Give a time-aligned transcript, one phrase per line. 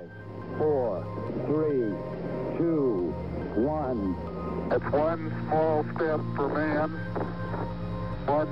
[0.00, 0.08] Five,
[0.58, 1.04] four,
[1.46, 1.92] three,
[2.56, 3.12] two,
[3.56, 4.14] one.
[4.70, 6.90] It's one small step for man,
[8.26, 8.48] one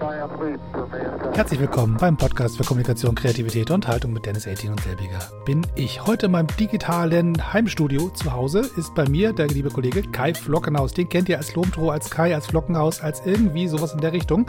[0.00, 1.36] giant leap for mankind.
[1.36, 5.18] Herzlich willkommen beim Podcast für Kommunikation, Kreativität und Haltung mit Dennis 18 und selbiger.
[5.44, 10.02] Bin ich heute in meinem digitalen Heimstudio zu Hause, ist bei mir der liebe Kollege
[10.02, 10.94] Kai Flockenhaus.
[10.94, 14.46] Den kennt ihr als Lomtro, als Kai, als Flockenhaus, als irgendwie sowas in der Richtung.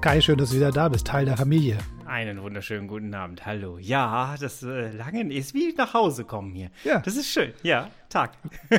[0.00, 1.78] Kai, schön, dass du wieder da bist, Teil der Familie.
[2.06, 3.44] Einen wunderschönen guten Abend.
[3.46, 3.78] Hallo.
[3.78, 6.70] Ja, das äh, lange ist wie nach Hause kommen hier.
[6.84, 7.00] Ja.
[7.00, 7.52] Das ist schön.
[7.64, 8.32] Ja, Tag.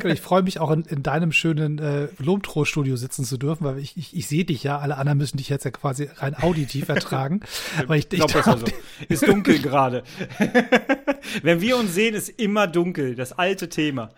[0.05, 3.98] Ich freue mich auch in, in deinem schönen äh, Lomtro-Studio sitzen zu dürfen, weil ich,
[3.98, 7.41] ich, ich sehe dich ja, alle anderen müssen dich jetzt ja quasi rein auditiv ertragen.
[7.80, 8.66] Aber ich, ich Glaub, das war so.
[9.09, 10.04] Ist dunkel gerade.
[11.44, 13.16] Wenn wir uns sehen, ist immer dunkel.
[13.16, 14.09] Das alte Thema.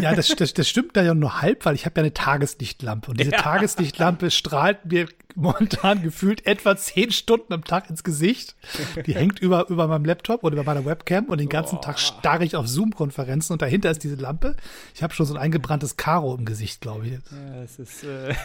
[0.00, 3.10] Ja, das, das, das stimmt da ja nur halb, weil ich habe ja eine Tageslichtlampe
[3.10, 3.38] und diese Ja.
[3.38, 8.54] Tageslichtlampe strahlt mir momentan gefühlt etwa zehn Stunden am Tag ins Gesicht.
[9.06, 12.44] Die hängt über, über meinem Laptop oder über meiner Webcam und den ganzen Tag starre
[12.44, 14.56] ich auf Zoom-Konferenzen und dahinter ist diese Lampe.
[14.94, 17.12] Ich habe schon so ein eingebranntes Karo im Gesicht, glaube ich.
[17.12, 18.04] Ja, es ist.
[18.04, 18.34] Äh,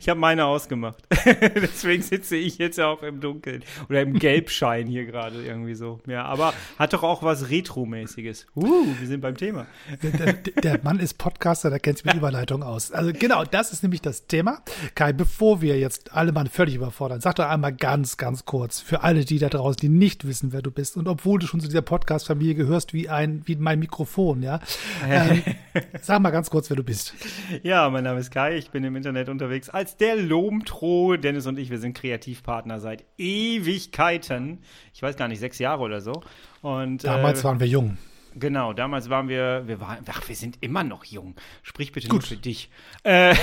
[0.00, 1.02] ich habe meine ausgemacht.
[1.54, 3.64] Deswegen sitze ich jetzt ja auch im Dunkeln.
[3.88, 6.00] Oder im Gelbschein hier gerade irgendwie so.
[6.06, 8.46] Ja, aber hat doch auch was Retro-mäßiges.
[8.54, 9.66] Uh, wir sind beim Thema.
[10.02, 12.92] Der, der, der Mann ist Podcaster, der kennt sich mit Überleitung aus.
[12.92, 14.62] Also genau, das ist nämlich das Thema.
[14.94, 19.02] Kai, bevor wir jetzt alle mal völlig überfordern, sag doch einmal ganz, ganz kurz für
[19.02, 21.66] alle die da draußen, die nicht wissen, wer du bist und obwohl du schon zu
[21.66, 24.60] dieser Podcast-Familie gehörst wie ein, wie mein Mikrofon, ja.
[25.06, 25.42] Ähm,
[26.00, 27.14] sag mal ganz kurz, wer du bist.
[27.62, 31.16] Ja, mein Name ist Kai, ich bin im Internet unterwegs als der Lomtro.
[31.16, 34.60] Dennis und ich, wir sind Kreativpartner seit Ewigkeiten.
[34.92, 36.22] Ich weiß gar nicht, sechs Jahre oder so.
[36.62, 37.96] Und, Damals äh, waren wir jung.
[38.36, 41.36] Genau, damals waren wir, wir waren, ach, wir sind immer noch jung.
[41.62, 42.68] Sprich bitte nur für dich.
[43.04, 43.34] Äh,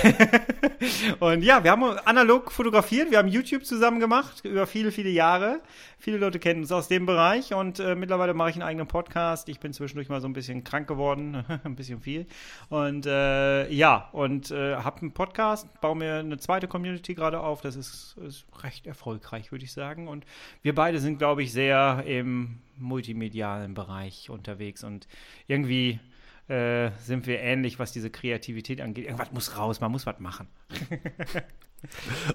[1.20, 5.62] und ja, wir haben analog fotografiert, wir haben YouTube zusammen gemacht über viele, viele Jahre.
[5.98, 9.48] Viele Leute kennen uns aus dem Bereich und äh, mittlerweile mache ich einen eigenen Podcast.
[9.50, 12.26] Ich bin zwischendurch mal so ein bisschen krank geworden, ein bisschen viel.
[12.70, 17.62] Und äh, ja, und äh, habe einen Podcast, baue mir eine zweite Community gerade auf.
[17.62, 20.08] Das ist, ist recht erfolgreich, würde ich sagen.
[20.08, 20.26] Und
[20.64, 25.08] wir beide sind, glaube ich, sehr im multimedialen Bereich unterwegs und
[25.48, 26.00] irgendwie
[26.48, 29.06] äh, sind wir ähnlich, was diese Kreativität angeht.
[29.06, 30.48] Irgendwas muss raus, man muss was machen.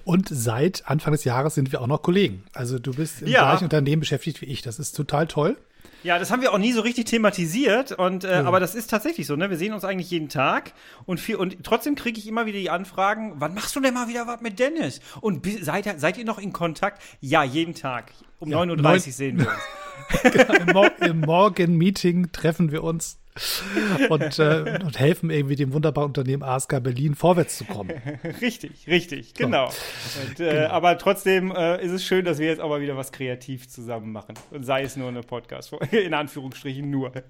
[0.05, 2.43] Und seit Anfang des Jahres sind wir auch noch Kollegen.
[2.53, 3.43] Also du bist im Ja.
[3.51, 4.63] gleichen Unternehmen beschäftigt wie ich.
[4.63, 5.57] Das ist total toll.
[6.07, 9.27] Ja, das haben wir auch nie so richtig thematisiert und äh, aber das ist tatsächlich
[9.27, 9.51] so, ne?
[9.51, 10.73] Wir sehen uns eigentlich jeden Tag
[11.05, 14.07] und viel, und trotzdem kriege ich immer wieder die Anfragen, wann machst du denn mal
[14.09, 15.01] wieder was mit Dennis?
[15.21, 17.03] Und seid, ihr- seid ihr noch in Kontakt?
[17.21, 18.13] Ja, jeden Tag.
[18.39, 20.33] Um Ja, 9.30 Uhr sehen wir uns.
[20.33, 23.19] Genau, Im, Mor im Morgen-Meeting treffen wir uns
[24.09, 27.93] und, äh, und helfen irgendwie dem wunderbaren Unternehmen ASK Berlin vorwärts zu kommen.
[28.41, 29.71] Richtig, richtig, genau.
[30.29, 33.13] Und, äh, Aber trotzdem äh, ist es schön, dass wir jetzt auch mal wieder was
[33.13, 34.35] kreativ zusammen machen.
[34.51, 37.13] Und sei es nur eine Podcast, in Anführungsstrichen nur.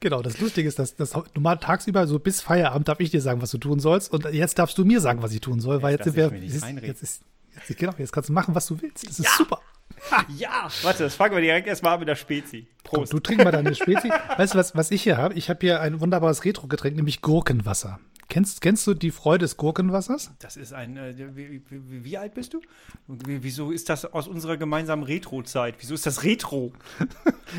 [0.00, 3.40] Genau, das Lustige ist, dass, dass normal tagsüber so bis Feierabend darf ich dir sagen,
[3.40, 5.92] was du tun sollst und jetzt darfst du mir sagen, was ich tun soll, weil
[5.92, 7.22] jetzt Jetzt sind wir, jetzt, ist,
[7.68, 9.08] jetzt, genau, jetzt kannst du machen, was du willst.
[9.08, 9.60] Das ist super.
[10.36, 12.66] Ja, warte, das fangen wir direkt erstmal an mit der Spezi.
[12.82, 13.12] Prost.
[13.12, 14.10] Du trink mal deine Spezi.
[14.36, 15.34] weißt du, was, was ich hier habe?
[15.34, 17.98] Ich habe hier ein wunderbares Retro-Getränk, nämlich Gurkenwasser.
[18.28, 20.32] Kennst, kennst du die Freude des Gurkenwassers?
[20.38, 20.96] Das ist ein.
[20.96, 22.60] Äh, wie, wie, wie alt bist du?
[23.06, 25.74] Wie, wieso ist das aus unserer gemeinsamen Retro-Zeit?
[25.78, 26.72] Wieso ist das Retro?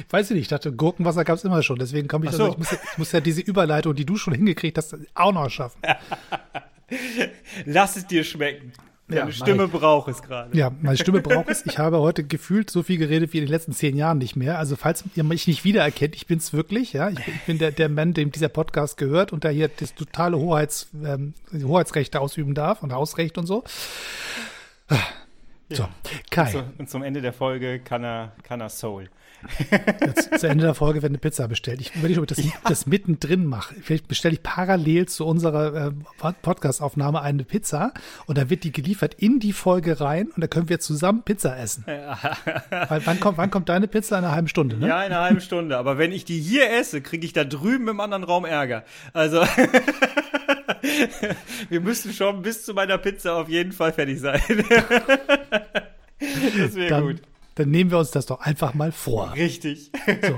[0.10, 1.78] Weiß ich nicht, ich dachte, Gurkenwasser gab es immer schon.
[1.78, 2.46] Deswegen komme ich, so.
[2.46, 5.32] also, ich, muss, ja- ich muss ja diese Überleitung, die du schon hingekriegt hast, auch
[5.34, 5.80] noch schaffen.
[7.66, 8.74] Lass es dir schmecken.
[9.08, 9.72] Ja, Deine mach Stimme ich.
[9.72, 10.58] braucht es gerade.
[10.58, 11.64] Ja, meine Stimme braucht es.
[11.68, 14.58] Ich habe heute gefühlt so viel geredet wie in den letzten zehn Jahren nicht mehr.
[14.58, 16.94] Also falls ihr mich nicht wiedererkennt, ich bin's wirklich.
[16.94, 19.68] Ja, ich bin, ich bin der, der Mann, dem dieser Podcast gehört und der hier
[19.68, 23.64] das totale Hoheits, ähm, Hoheitsrechte ausüben darf und Hausrecht und so.
[25.70, 25.88] So,
[26.30, 29.10] Kai, So, und zum Ende der Folge kann er, kann er Soul.
[30.06, 31.82] Jetzt zu Ende der Folge werden eine Pizza bestellt.
[31.82, 33.76] Ich überlege, ob ich das, das mittendrin mache.
[33.82, 35.92] Vielleicht bestelle ich parallel zu unserer äh,
[36.42, 37.94] Podcast-Aufnahme eine Pizza
[38.26, 41.58] und dann wird die geliefert in die Folge rein und dann können wir zusammen Pizza
[41.58, 41.86] essen.
[41.88, 44.18] Weil, wann, kommt, wann kommt deine Pizza?
[44.18, 44.88] In einer halben Stunde, ne?
[44.88, 45.78] Ja, in einer halben Stunde.
[45.78, 48.84] Aber wenn ich die hier esse, kriege ich da drüben im anderen Raum Ärger.
[49.14, 49.42] Also,
[51.70, 54.42] wir müssen schon bis zu meiner Pizza auf jeden Fall fertig sein.
[56.58, 57.22] das wäre gut.
[57.56, 59.34] Dann nehmen wir uns das doch einfach mal vor.
[59.34, 59.92] Richtig.
[60.06, 60.36] So.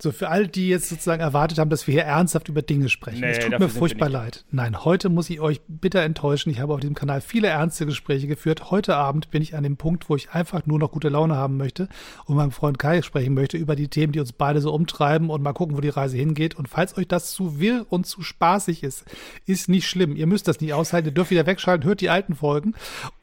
[0.00, 3.20] So, für alle, die jetzt sozusagen erwartet haben, dass wir hier ernsthaft über Dinge sprechen.
[3.20, 4.44] Nee, es tut mir furchtbar leid.
[4.52, 6.50] Nein, heute muss ich euch bitter enttäuschen.
[6.50, 8.70] Ich habe auf diesem Kanal viele ernste Gespräche geführt.
[8.70, 11.56] Heute Abend bin ich an dem Punkt, wo ich einfach nur noch gute Laune haben
[11.56, 11.88] möchte
[12.26, 15.42] und meinem Freund Kai sprechen möchte über die Themen, die uns beide so umtreiben und
[15.42, 16.54] mal gucken, wo die Reise hingeht.
[16.54, 19.04] Und falls euch das zu wirr und zu spaßig ist,
[19.46, 20.14] ist nicht schlimm.
[20.14, 21.08] Ihr müsst das nicht aushalten.
[21.08, 22.74] Ihr dürft wieder wegschalten, hört die alten Folgen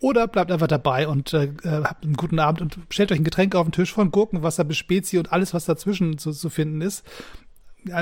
[0.01, 3.25] oder bleibt einfach dabei und äh, habt einen guten Abend und stellt stellt euch ein
[3.25, 6.64] Getränk auf den Tisch von Gurken, Wasser, Bespezi und alles, was dazwischen zu, zu finden
[6.81, 7.05] ist.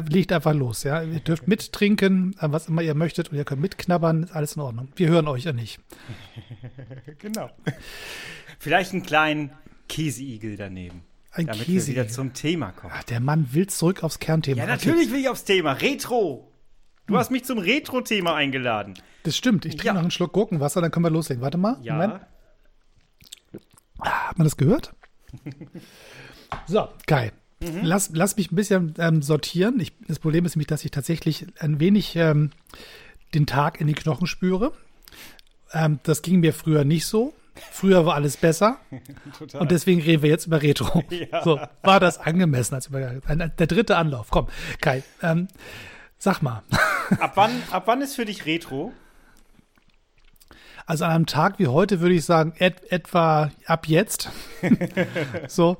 [0.08, 1.02] Legt einfach los, ja.
[1.04, 4.62] Ihr dürft mittrinken, äh, was immer ihr möchtet, und ihr könnt mitknabbern, ist alles in
[4.62, 4.88] Ordnung.
[4.96, 5.80] Wir hören euch ja nicht.
[7.20, 7.50] genau.
[8.60, 9.52] Vielleicht einen kleinen
[9.90, 11.04] Käseigel daneben.
[11.32, 11.88] Ein damit Käse.
[11.88, 12.94] wir wieder zum Thema kommen.
[12.96, 14.62] Ach, der Mann will zurück aufs Kernthema.
[14.62, 15.74] Ja, natürlich will ich aufs Thema.
[15.74, 16.50] Retro.
[17.08, 18.94] Du hast mich zum Retro-Thema eingeladen.
[19.24, 19.66] Das stimmt.
[19.66, 19.94] Ich trinke Ja.
[19.94, 21.42] noch einen Schluck Gurkenwasser, dann können wir loslegen.
[21.42, 21.78] Warte mal.
[21.82, 21.94] Ja.
[21.96, 22.22] Moment.
[24.00, 24.94] Ah, Hat man das gehört?
[26.68, 27.34] so, geil.
[27.72, 27.80] Mhm.
[27.84, 29.80] Lass, lass mich ein bisschen ähm, sortieren.
[29.80, 32.52] Ich, das Problem ist nämlich, dass ich tatsächlich ein wenig ähm,
[33.34, 34.74] den Tag in den Knochen spüre.
[35.72, 37.34] Ähm, das ging mir früher nicht so.
[37.72, 38.78] Früher war alles besser.
[39.38, 39.62] Total.
[39.62, 41.04] Und deswegen reden wir jetzt über Retro.
[41.32, 41.44] Ja.
[41.44, 43.22] So, war das angemessen als Übergang?
[43.58, 44.28] Der dritte Anlauf.
[44.30, 44.48] Komm,
[44.82, 45.48] Kai, ähm,
[46.18, 46.64] sag mal.
[47.20, 48.92] ab, wann, ab wann ist für dich Retro?
[50.86, 54.30] Also an einem Tag wie heute würde ich sagen, et, etwa ab jetzt.
[55.48, 55.78] so.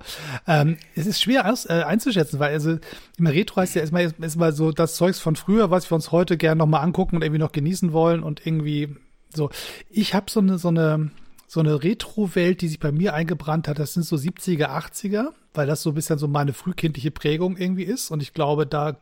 [0.48, 2.78] Ähm, es ist schwer aus, äh, einzuschätzen, weil also
[3.18, 6.38] immer Retro heißt ja erstmal, erstmal so das Zeugs von früher, was wir uns heute
[6.38, 8.96] gerne nochmal angucken und irgendwie noch genießen wollen und irgendwie
[9.34, 9.50] so.
[9.90, 11.12] Ich habe so eine, so eine,
[11.48, 13.80] so eine Retro-Welt, die sich bei mir eingebrannt hat.
[13.80, 17.84] Das sind so 70er, 80er, weil das so ein bisschen so meine frühkindliche Prägung irgendwie
[17.84, 18.10] ist.
[18.10, 18.98] Und ich glaube, da,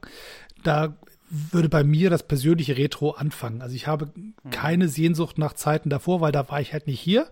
[0.64, 0.96] da
[1.32, 3.62] würde bei mir das persönliche Retro anfangen.
[3.62, 4.12] Also ich habe
[4.50, 7.28] keine Sehnsucht nach Zeiten davor, weil da war ich halt nicht hier.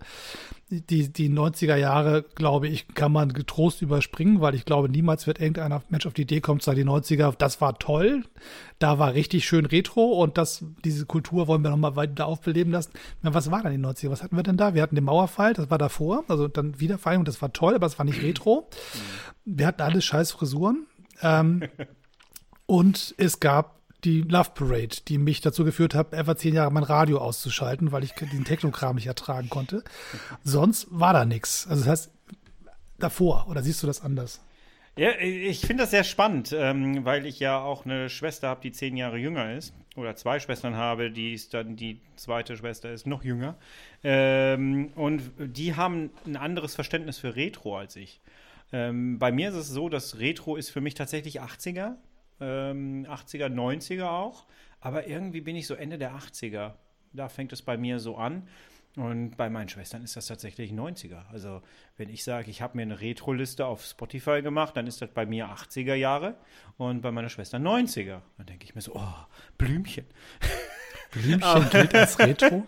[0.70, 5.40] Die, die 90er Jahre, glaube ich, kann man getrost überspringen, weil ich glaube, niemals wird
[5.40, 8.24] irgendeiner Mensch auf die Idee kommen, zu sagen, die 90er, das war toll,
[8.78, 12.92] da war richtig schön Retro und das, diese Kultur wollen wir nochmal weiter aufbeleben lassen.
[13.20, 14.10] Na, was war dann die 90er?
[14.10, 14.74] Was hatten wir denn da?
[14.74, 17.98] Wir hatten den Mauerfall, das war davor, also dann Wiedervereinigung, das war toll, aber es
[17.98, 18.70] war nicht Retro.
[19.44, 20.86] Wir hatten alle scheiß Frisuren.
[21.20, 21.64] Ähm,
[22.66, 26.84] und es gab die Love Parade, die mich dazu geführt hat, etwa zehn Jahre mein
[26.84, 29.82] Radio auszuschalten, weil ich diesen Technokram nicht ertragen konnte.
[30.42, 31.66] Sonst war da nichts.
[31.68, 32.10] Also das heißt,
[32.98, 34.40] davor, oder siehst du das anders?
[34.96, 38.72] Ja, ich finde das sehr spannend, ähm, weil ich ja auch eine Schwester habe, die
[38.72, 39.72] zehn Jahre jünger ist.
[39.96, 43.56] Oder zwei Schwestern habe, die ist dann die zweite Schwester ist noch jünger.
[44.04, 48.20] Ähm, und die haben ein anderes Verständnis für Retro als ich.
[48.72, 51.94] Ähm, bei mir ist es so, dass Retro ist für mich tatsächlich 80er,
[52.40, 54.46] ähm, 80er, 90er auch.
[54.80, 56.72] Aber irgendwie bin ich so Ende der 80er.
[57.12, 58.48] Da fängt es bei mir so an.
[58.96, 61.28] Und bei meinen Schwestern ist das tatsächlich 90er.
[61.30, 61.62] Also,
[61.96, 65.26] wenn ich sage, ich habe mir eine Retro-Liste auf Spotify gemacht, dann ist das bei
[65.26, 66.34] mir 80er Jahre
[66.76, 68.20] und bei meiner Schwester 90er.
[68.36, 69.26] Dann denke ich mir so, oh,
[69.58, 70.06] Blümchen.
[71.12, 72.66] Blümchen gilt als Retro.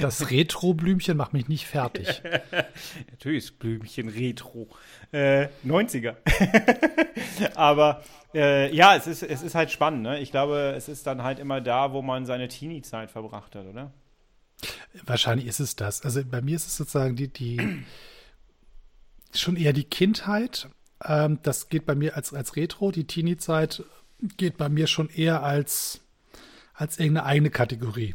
[0.00, 2.22] Das Retro-Blümchen macht mich nicht fertig.
[3.10, 4.68] Natürlich ist Blümchen Retro.
[5.10, 6.16] Äh, 90er.
[7.54, 8.02] Aber
[8.34, 10.02] äh, ja, es ist, es ist halt spannend.
[10.02, 10.20] Ne?
[10.20, 13.92] Ich glaube, es ist dann halt immer da, wo man seine Teenie-Zeit verbracht hat, oder?
[15.04, 16.02] Wahrscheinlich ist es das.
[16.02, 17.84] Also bei mir ist es sozusagen die, die
[19.32, 20.68] schon eher die Kindheit.
[21.02, 22.90] Ähm, das geht bei mir als, als Retro.
[22.90, 23.82] Die Teenie-Zeit
[24.36, 26.00] geht bei mir schon eher als,
[26.74, 28.14] als irgendeine eigene Kategorie.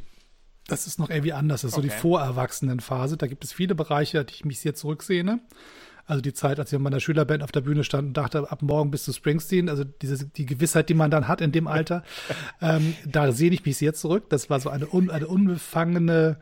[0.70, 1.62] Das ist noch irgendwie anders.
[1.62, 1.98] Das ist so die Okay.
[2.00, 3.18] Vorerwachsenenphase.
[3.18, 5.40] Da gibt es viele Bereiche, die ich mich sehr zurücksehne.
[6.06, 8.62] Also die Zeit, als ich in meiner Schülerband auf der Bühne stand und dachte, ab
[8.64, 12.04] morgen bist du Springsteen, also diese, die Gewissheit, die man dann hat in dem Alter,
[12.62, 14.28] ähm, da sehne ich mich sehr zurück.
[14.30, 16.38] Das war so eine, un, eine unbefangene,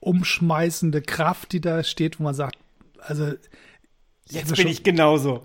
[0.00, 2.56] weltumschmeißende Kraft, die da steht, wo man sagt,
[3.00, 3.32] also
[4.28, 5.44] Jetzt bin schon- ich genauso.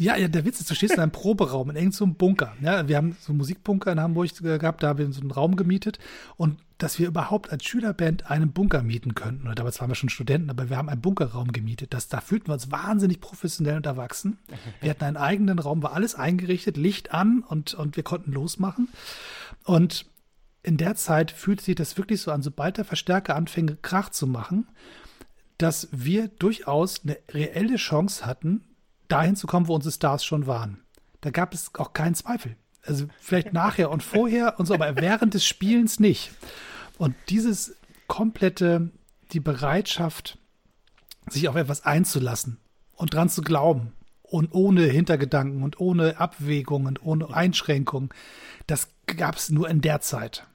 [0.00, 2.54] Ja, ja, der Witz ist, du stehst in einem Proberaum, in irgendeinem Bunker.
[2.60, 5.32] Ja, wir haben so einen Musikbunker in Hamburg äh, gehabt, da haben wir so einen
[5.32, 5.98] Raum gemietet.
[6.36, 10.08] Und dass wir überhaupt als Schülerband einen Bunker mieten könnten, oder damals waren wir schon
[10.08, 11.92] Studenten, aber wir haben einen Bunkerraum gemietet.
[11.92, 14.38] Das, da fühlten wir uns wahnsinnig professionell und erwachsen.
[14.80, 18.88] Wir hatten einen eigenen Raum, war alles eingerichtet, Licht an und, und wir konnten losmachen.
[19.64, 20.06] Und
[20.62, 24.28] in der Zeit fühlte sich das wirklich so an, sobald der Verstärker anfing, Krach zu
[24.28, 24.68] machen,
[25.56, 28.62] dass wir durchaus eine reelle Chance hatten,
[29.08, 30.82] dahin zu kommen, wo unsere Stars schon waren.
[31.20, 32.56] Da gab es auch keinen Zweifel.
[32.82, 36.30] Also vielleicht nachher und vorher und so, aber während des Spielens nicht.
[36.96, 38.90] Und dieses komplette,
[39.32, 40.38] die Bereitschaft,
[41.28, 42.58] sich auf etwas einzulassen
[42.94, 48.10] und dran zu glauben und ohne Hintergedanken und ohne Abwägungen und ohne Einschränkungen,
[48.66, 50.46] das gab es nur in der Zeit.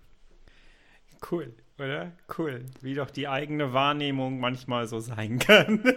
[1.32, 2.12] Cool, oder?
[2.38, 2.66] Cool.
[2.82, 5.84] Wie doch die eigene Wahrnehmung manchmal so sein kann.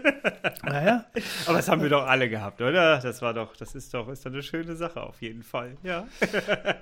[0.62, 1.04] Naja,
[1.46, 2.98] Aber das haben wir doch alle gehabt, oder?
[2.98, 5.76] Das war doch, das ist doch, ist doch eine schöne Sache auf jeden Fall.
[5.82, 6.08] Ja.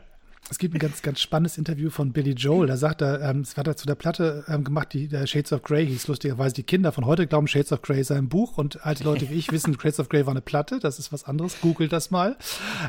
[0.50, 2.66] Es gibt ein ganz, ganz spannendes Interview von Billy Joel.
[2.66, 5.54] Da sagt er, ähm, es hat er zu der Platte ähm, gemacht, die der Shades
[5.54, 6.06] of Grey hieß.
[6.06, 9.30] Lustigerweise, die Kinder von heute glauben, Shades of Grey sei ein Buch und alte Leute
[9.30, 10.80] wie ich wissen, Shades of Grey war eine Platte.
[10.80, 11.60] Das ist was anderes.
[11.62, 12.36] Googelt das mal.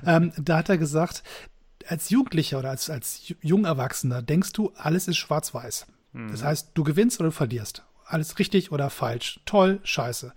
[0.05, 1.23] Ähm, da hat er gesagt,
[1.87, 5.87] als Jugendlicher oder als, als Jungerwachsener denkst du, alles ist schwarz-weiß.
[6.29, 7.83] Das heißt, du gewinnst oder du verlierst.
[8.07, 10.31] alles richtig oder falsch, toll, scheiße.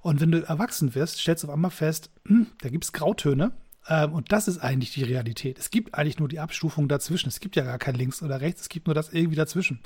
[0.00, 3.52] Und wenn du erwachsen wirst, stellst du auf einmal fest, hm, da gibt es Grautöne.
[3.88, 5.58] Ähm, und das ist eigentlich die Realität.
[5.58, 7.28] Es gibt eigentlich nur die Abstufung dazwischen.
[7.28, 9.80] Es gibt ja gar kein links oder rechts, es gibt nur das irgendwie dazwischen.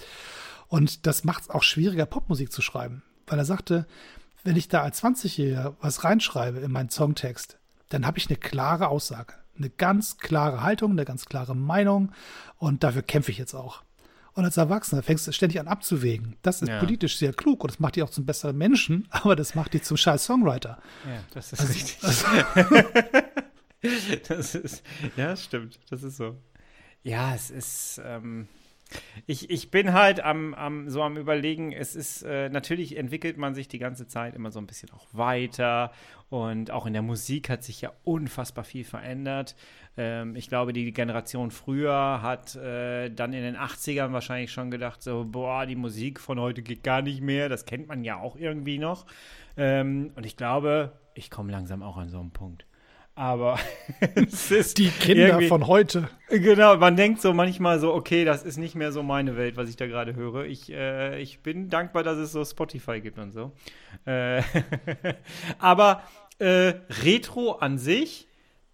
[0.68, 3.02] Und das macht es auch schwieriger, Popmusik zu schreiben.
[3.26, 3.86] Weil er sagte,
[4.44, 7.58] wenn ich da als 20-Jähriger was reinschreibe in meinen Songtext,
[7.88, 12.12] dann habe ich eine klare Aussage, eine ganz klare Haltung, eine ganz klare Meinung
[12.58, 13.82] und dafür kämpfe ich jetzt auch.
[14.34, 16.36] Und als Erwachsener fängst du ständig an abzuwägen.
[16.42, 16.78] Das ist ja.
[16.78, 19.82] politisch sehr klug und das macht dich auch zum besseren Menschen, aber das macht dich
[19.82, 20.78] zum scheiß Songwriter.
[21.06, 21.98] Ja, das ist also, richtig.
[24.28, 24.82] das ist,
[25.16, 25.78] ja, das stimmt.
[25.90, 26.36] Das ist so.
[27.02, 28.48] Ja, es ist, ähm,
[29.26, 33.54] ich, ich bin halt am, am, so am Überlegen, es ist, äh, natürlich entwickelt man
[33.54, 35.92] sich die ganze Zeit immer so ein bisschen auch weiter
[36.28, 39.54] und auch in der Musik hat sich ja unfassbar viel verändert.
[39.96, 45.02] Ähm, ich glaube, die Generation früher hat äh, dann in den 80ern wahrscheinlich schon gedacht,
[45.02, 48.36] so, boah, die Musik von heute geht gar nicht mehr, das kennt man ja auch
[48.36, 49.06] irgendwie noch.
[49.56, 52.66] Ähm, und ich glaube, ich komme langsam auch an so einen Punkt
[53.14, 53.58] aber
[54.14, 56.08] es ist die Kinder von heute.
[56.28, 59.68] Genau, man denkt so manchmal so, okay, das ist nicht mehr so meine Welt, was
[59.68, 60.44] ich da gerade höre.
[60.46, 63.52] Ich, äh, ich bin dankbar, dass es so Spotify gibt und so.
[64.06, 64.42] Äh,
[65.58, 66.02] aber
[66.38, 68.28] äh, Retro an sich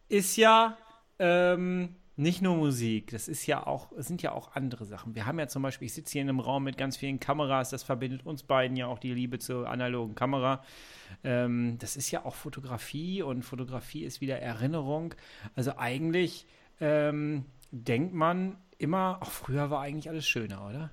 [0.09, 0.77] ist ja
[1.19, 5.15] ähm, nicht nur Musik, das ist ja auch, sind ja auch andere Sachen.
[5.15, 7.71] Wir haben ja zum Beispiel, ich sitze hier in einem Raum mit ganz vielen Kameras,
[7.71, 10.65] das verbindet uns beiden ja auch die Liebe zur analogen Kamera.
[11.23, 15.15] Ähm, das ist ja auch Fotografie und Fotografie ist wieder Erinnerung.
[15.55, 16.47] Also eigentlich
[16.81, 20.91] ähm, denkt man immer, auch früher war eigentlich alles schöner, oder?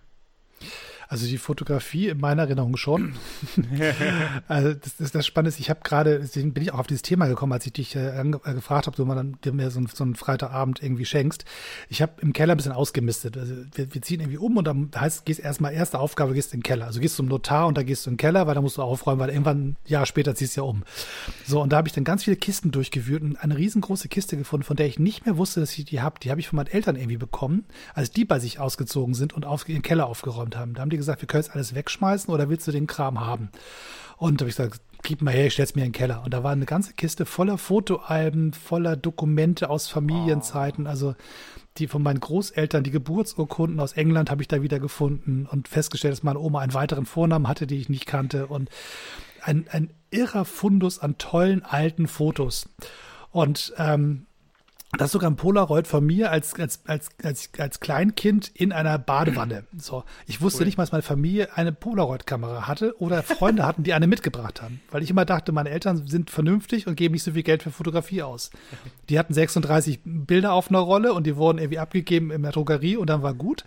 [1.08, 3.14] Also die Fotografie in meiner Erinnerung schon.
[4.48, 7.04] also das, das, das Spannende ist, ich habe gerade, deswegen bin ich auch auf dieses
[7.04, 10.04] Thema gekommen, als ich dich äh, äh gefragt habe, du mal dann, mir so, so
[10.04, 11.46] einen Freitagabend irgendwie schenkst.
[11.90, 13.38] Ich habe im Keller ein bisschen ausgemistet.
[13.38, 16.60] Also wir, wir, ziehen irgendwie um und dann heißt, gehst erstmal erste Aufgabe, gehst in
[16.60, 16.86] den Keller.
[16.86, 18.82] Also gehst zum Notar und da gehst du in den Keller, weil da musst du
[18.82, 20.84] aufräumen, weil irgendwann ein Jahr später ziehst du ja um.
[21.46, 24.64] So, und da habe ich dann ganz viele Kisten durchgewühlt und eine riesengroße Kiste gefunden,
[24.64, 26.20] von der ich nicht mehr wusste, dass ich die habe.
[26.20, 29.46] Die habe ich von meinen Eltern irgendwie bekommen, als die bei sich ausgezogen sind und
[29.46, 30.74] auf, in den Keller aufgeräumt haben.
[30.74, 33.50] Da haben die gesagt, wir können jetzt alles wegschmeißen oder willst du den Kram haben?
[34.18, 36.24] Und da habe ich gesagt, gib mal her, ich stell's mir in den Keller.
[36.24, 41.16] Und da war eine ganze Kiste voller Fotoalben, voller Dokumente aus Familienzeiten, also
[41.78, 46.14] die von meinen Großeltern, die Geburtsurkunden aus England habe ich da wieder gefunden und festgestellt,
[46.14, 48.70] dass meine Oma einen weiteren Vornamen hatte, die ich nicht kannte und
[49.42, 52.70] ein, ein irrer Fundus an tollen alten Fotos.
[53.32, 54.26] Und ähm,
[54.98, 58.98] das ist sogar ein Polaroid von mir als, als, als, als, als Kleinkind in einer
[58.98, 59.66] Badewanne.
[59.78, 60.66] So, ich wusste cool.
[60.66, 64.82] nicht mal, dass meine Familie eine Polaroid-Kamera hatte oder Freunde hatten, die eine mitgebracht haben.
[64.90, 67.72] Weil ich immer dachte, meine Eltern sind vernünftig und geben nicht so viel Geld für
[67.72, 68.52] Fotografie aus.
[69.10, 72.98] Die hatten 36 Bilder auf einer Rolle und die wurden irgendwie abgegeben in der Drogerie
[72.98, 73.64] und dann war gut.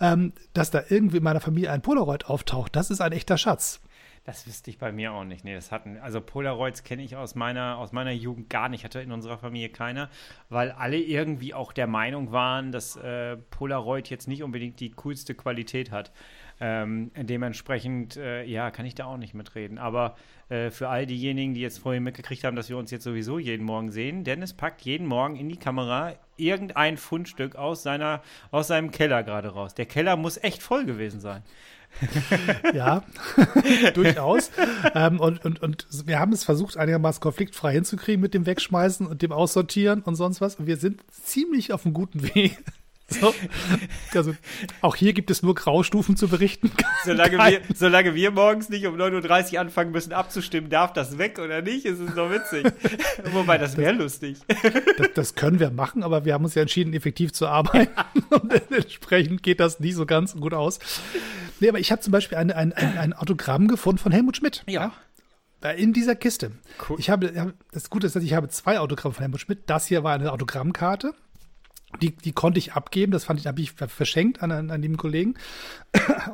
[0.00, 3.80] Ähm, dass da irgendwie in meiner Familie ein Polaroid auftaucht, das ist ein echter Schatz.
[4.28, 5.42] Das wüsste ich bei mir auch nicht.
[5.42, 9.00] Nee, das hatten, also Polaroids kenne ich aus meiner, aus meiner Jugend gar nicht, hatte
[9.00, 10.10] in unserer Familie keiner,
[10.50, 15.34] weil alle irgendwie auch der Meinung waren, dass äh, Polaroid jetzt nicht unbedingt die coolste
[15.34, 16.12] Qualität hat.
[16.60, 19.78] Ähm, dementsprechend, äh, ja, kann ich da auch nicht mitreden.
[19.78, 20.14] Aber
[20.50, 23.64] äh, für all diejenigen, die jetzt vorhin mitgekriegt haben, dass wir uns jetzt sowieso jeden
[23.64, 28.20] Morgen sehen, Dennis packt jeden Morgen in die Kamera irgendein Fundstück aus, seiner,
[28.50, 29.74] aus seinem Keller gerade raus.
[29.74, 31.42] Der Keller muss echt voll gewesen sein.
[32.74, 33.02] ja,
[33.94, 34.50] durchaus.
[34.94, 39.22] ähm, und, und, und wir haben es versucht, einigermaßen konfliktfrei hinzukriegen mit dem Wegschmeißen und
[39.22, 40.56] dem Aussortieren und sonst was.
[40.56, 42.58] Und wir sind ziemlich auf einem guten Weg.
[43.10, 43.34] So.
[44.14, 44.34] Also,
[44.82, 46.70] auch hier gibt es nur Graustufen zu berichten.
[47.04, 51.38] Solange wir, solange wir morgens nicht um 9.30 Uhr anfangen müssen abzustimmen, darf das weg
[51.38, 52.70] oder nicht, ist es doch witzig.
[53.32, 54.38] Wobei, das wäre lustig.
[54.98, 57.92] Das, das, können wir machen, aber wir haben uns ja entschieden, effektiv zu arbeiten.
[58.30, 60.78] Und entsprechend geht das nie so ganz gut aus.
[61.60, 64.64] Nee, aber ich habe zum Beispiel ein, ein, ein, Autogramm gefunden von Helmut Schmidt.
[64.66, 64.92] Ja.
[65.62, 65.70] ja.
[65.70, 66.52] In dieser Kiste.
[66.88, 66.98] Cool.
[66.98, 69.60] Ich habe, das Gute ist, dass ich habe zwei Autogramme von Helmut Schmidt.
[69.66, 71.14] Das hier war eine Autogrammkarte.
[72.02, 74.96] Die, die konnte ich abgeben, das fand ich, habe ich verschenkt an, an, an den
[74.96, 75.34] Kollegen.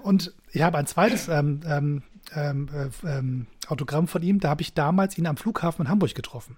[0.02, 2.02] Und ich habe ein zweites ähm, ähm,
[2.34, 6.14] ähm, äh, ähm, Autogramm von ihm, da habe ich damals ihn am Flughafen in Hamburg
[6.14, 6.56] getroffen.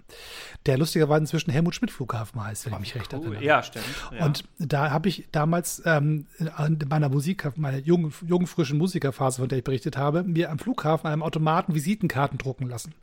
[0.67, 3.21] Der lustigerweise inzwischen Helmut Schmidt Flughafen heißt, wenn ich mich recht cool.
[3.21, 3.45] erinnere.
[3.45, 3.85] Ja, stimmt.
[4.13, 4.25] Ja.
[4.25, 9.49] Und da habe ich damals ähm, in meiner Musik, meiner jungen, jungen, frischen Musikerphase, von
[9.49, 12.95] der ich berichtet habe, mir am Flughafen einem Automaten Visitenkarten drucken lassen.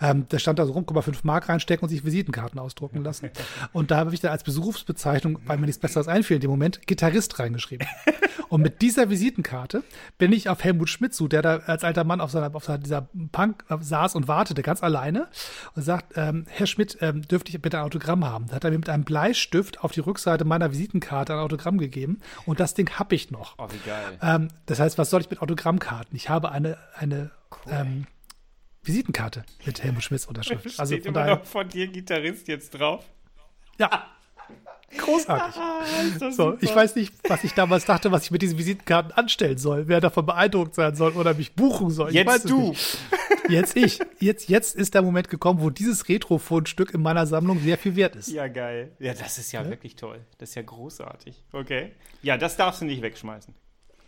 [0.00, 3.30] Ähm, da stand da so rum, 5 Mark reinstecken und sich Visitenkarten ausdrucken lassen.
[3.72, 6.86] und da habe ich dann als Berufsbezeichnung, weil mir nichts Besseres einfiel in dem Moment,
[6.86, 7.86] Gitarrist reingeschrieben.
[8.48, 9.82] Und mit dieser Visitenkarte
[10.16, 12.78] bin ich auf Helmut Schmidt zu, der da als alter Mann auf seiner, auf seiner
[12.78, 15.28] dieser Punk saß und wartete ganz alleine
[15.76, 18.48] und sagt, ähm, Herr Schmidt, ähm, dürfte ich bitte ein Autogramm haben?
[18.48, 22.18] Da hat er mir mit einem Bleistift auf die Rückseite meiner Visitenkarte ein Autogramm gegeben
[22.46, 23.54] und das Ding habe ich noch.
[23.58, 24.18] Oh, wie geil.
[24.22, 26.16] Ähm, das heißt, was soll ich mit Autogrammkarten?
[26.16, 27.30] Ich habe eine, eine
[27.64, 27.72] Cool.
[27.72, 28.06] ähm,
[28.82, 30.62] Visitenkarte mit Helmut Schmidts Unterschrift.
[30.68, 33.04] Steht Also von immer daher, noch von dir Gitarrist jetzt drauf.
[33.78, 34.04] ja,
[34.96, 35.60] großartig.
[36.20, 39.58] Ah, So, ich weiß nicht, was ich damals dachte, was ich mit diesen Visitenkarten anstellen
[39.58, 42.10] soll, wer davon beeindruckt sein soll oder mich buchen soll.
[42.14, 42.74] ich weiß Jetzt du.
[43.48, 43.98] Jetzt ich.
[44.20, 48.16] Jetzt, jetzt ist der Moment gekommen, wo dieses Retro-Fundstück in meiner Sammlung sehr viel wert
[48.16, 48.28] ist.
[48.28, 48.92] Ja, geil.
[48.98, 50.20] Ja, das ist ja, wirklich toll.
[50.38, 51.44] Das ist ja großartig.
[51.52, 51.92] Okay.
[52.22, 53.54] Ja, das darfst du nicht wegschmeißen.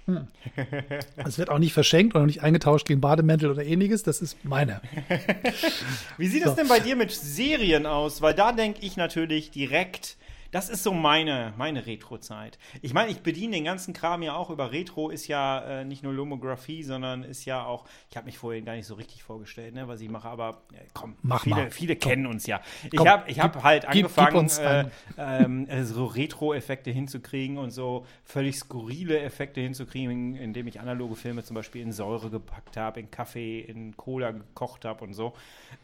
[1.16, 4.02] Es wird auch nicht verschenkt oder nicht eingetauscht gegen Bademäntel oder ähnliches.
[4.02, 4.80] Das ist meine.
[6.18, 8.22] Wie sieht es denn bei dir mit Serien aus?
[8.22, 10.16] Weil da denke ich natürlich direkt,
[10.50, 12.58] das ist so meine, meine Retro-Zeit.
[12.82, 16.02] Ich meine, ich bediene den ganzen Kram ja auch über Retro, ist ja äh, nicht
[16.02, 19.74] nur Lomographie, sondern ist ja auch, ich habe mich vorhin gar nicht so richtig vorgestellt,
[19.74, 21.70] ne, was ich mache, aber äh, komm, Mach viele, mal.
[21.70, 22.60] viele kennen uns ja.
[22.84, 24.84] Ich Komm, habe ich hab gib- halt gib- gib angefangen, uns äh,
[25.18, 31.44] ähm, äh, so Retro-Effekte hinzukriegen und so völlig skurrile Effekte hinzukriegen, indem ich analoge Filme
[31.44, 35.32] zum Beispiel in Säure gepackt habe, in Kaffee, in Cola gekocht habe und so.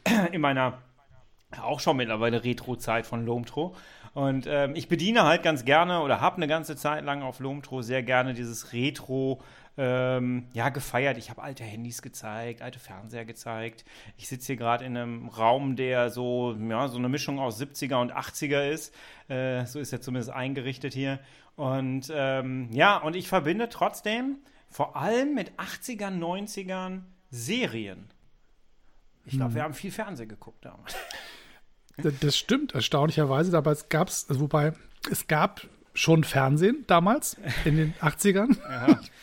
[0.33, 0.79] In meiner
[1.63, 3.75] auch schon mittlerweile Retro-Zeit von Lomtro.
[4.15, 7.83] Und ähm, ich bediene halt ganz gerne oder habe eine ganze Zeit lang auf Lomtro
[7.83, 9.43] sehr gerne dieses Retro
[9.79, 11.19] ähm, ja, gefeiert.
[11.19, 13.85] Ich habe alte Handys gezeigt, alte Fernseher gezeigt.
[14.17, 18.01] Ich sitze hier gerade in einem Raum, der so, ja, so eine Mischung aus 70er
[18.01, 18.95] und 80er ist.
[19.29, 21.19] Äh, so ist er zumindest eingerichtet hier.
[21.57, 24.39] Und ähm, ja, und ich verbinde trotzdem
[24.71, 28.09] vor allem mit 80ern, 90ern Serien.
[29.25, 30.95] Ich glaube, wir haben viel Fernsehen geguckt damals.
[31.97, 33.51] Das, stimmt, erstaunlicherweise.
[33.51, 34.73] Dabei gab es, also wobei,
[35.11, 38.57] es gab schon Fernsehen damals in den 80ern.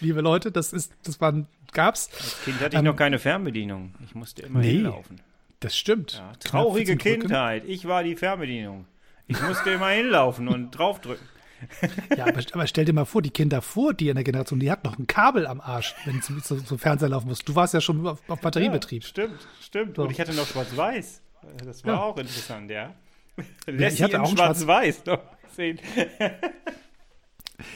[0.01, 2.09] Liebe Leute, das ist, das waren, gab's.
[2.19, 3.93] Als Kind hatte ich noch keine Fernbedienung.
[4.05, 5.21] Ich musste immer nee, hinlaufen.
[5.59, 6.13] Das stimmt.
[6.13, 7.21] Ja, traurige 14 Drücken.
[7.21, 7.63] Kindheit.
[7.67, 8.85] Ich war die Fernbedienung.
[9.27, 11.27] Ich musste immer hinlaufen und draufdrücken.
[12.17, 14.69] Ja, aber, aber stell dir mal vor, die Kinder vor dir in der Generation, die
[14.69, 17.47] hatten noch ein Kabel am Arsch, wenn sie zum, zum Fernseher laufen musst.
[17.47, 19.01] Du warst ja schon auf, auf Batteriebetrieb.
[19.01, 19.95] Ja, stimmt, stimmt.
[19.95, 20.03] So.
[20.03, 21.21] Und ich hatte noch Schwarz-Weiß.
[21.65, 21.99] Das war Ja.
[22.01, 22.93] auch interessant, ja.
[23.37, 25.19] ich Lässt hatte in auch ein Schwarz- Schwarz-Weiß noch
[25.55, 25.79] sehen.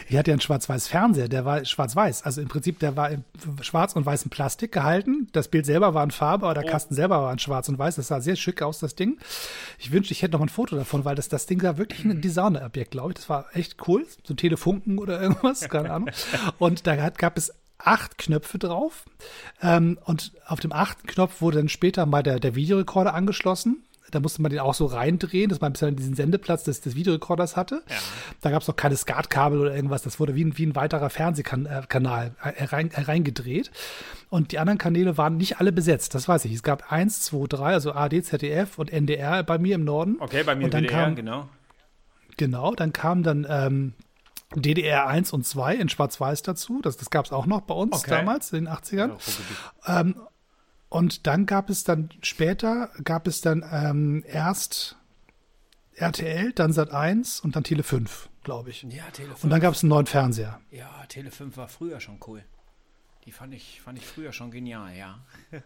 [0.09, 2.23] Ich hatte ja einen Schwarz-Weiß-Fernseher, der war schwarz-weiß.
[2.23, 3.23] Also im Prinzip, der war in
[3.61, 5.27] schwarz und weißem Plastik gehalten.
[5.33, 6.71] Das Bild selber war in Farbe, aber der Oh.
[6.71, 7.95] Kasten selber war in schwarz und weiß.
[7.95, 9.17] Das sah sehr schick aus, das Ding.
[9.77, 12.21] Ich wünschte, ich hätte noch ein Foto davon, weil das, das Ding war wirklich ein
[12.21, 13.15] Designerobjekt, glaube ich.
[13.15, 14.05] Das war echt cool.
[14.25, 16.09] So ein Telefunken oder irgendwas, keine Ahnung.
[16.57, 19.05] Und da hat, gab es acht Knöpfe drauf.
[19.61, 23.83] Ähm, und auf dem achten Knopf wurde dann später mal der, der Videorekorder angeschlossen.
[24.11, 26.95] Da musste man den auch so reindrehen, dass man bis dann diesen Sendeplatz des, des
[26.95, 27.83] Videorekorders hatte.
[28.39, 30.01] Da gab es noch keine Skatkabel oder irgendwas.
[30.01, 33.69] Das wurde wie ein, wie ein weiterer Fernsehkanal äh, rein, äh, reingedreht.
[34.29, 36.15] Und die anderen Kanäle waren nicht alle besetzt.
[36.15, 36.53] Das weiß ich.
[36.53, 40.15] Es gab eins, zwei, drei, also AD, ZDF und NDR bei mir im Norden.
[40.19, 41.49] Okay, bei mir und dann WDR, kam, genau.
[42.37, 43.93] Genau, dann kam dann ähm,
[44.55, 46.81] DDR 1 und 2 in Schwarz-Weiß dazu.
[46.81, 48.11] Das, das gab es auch noch bei uns Okay.
[48.11, 49.17] damals, in den 80ern.
[49.85, 50.15] Ja, Ähm,
[50.89, 54.95] und dann gab es dann später, gab es dann ähm, erst
[55.95, 58.83] RTL, dann Sat 1 und dann Tele 5, glaube ich.
[58.83, 59.43] ja, Tele 5.
[59.43, 60.61] Und dann gab es einen neuen Fernseher.
[60.71, 62.43] ja, Tele 5 war früher schon cool.
[63.25, 65.19] Die fand ich, fand ich früher schon genial, ja.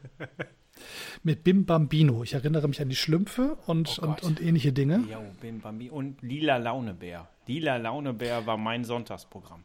[1.24, 2.24] Mit Bim Bambino.
[2.24, 5.04] Ich erinnere mich an die Schlümpfe und, Oh und, und ähnliche Dinge.
[5.12, 5.90] Jo, Bim Bambi.
[5.90, 7.28] Und Lila Launebär.
[7.48, 9.64] Lila Launebär war mein Sonntagsprogramm.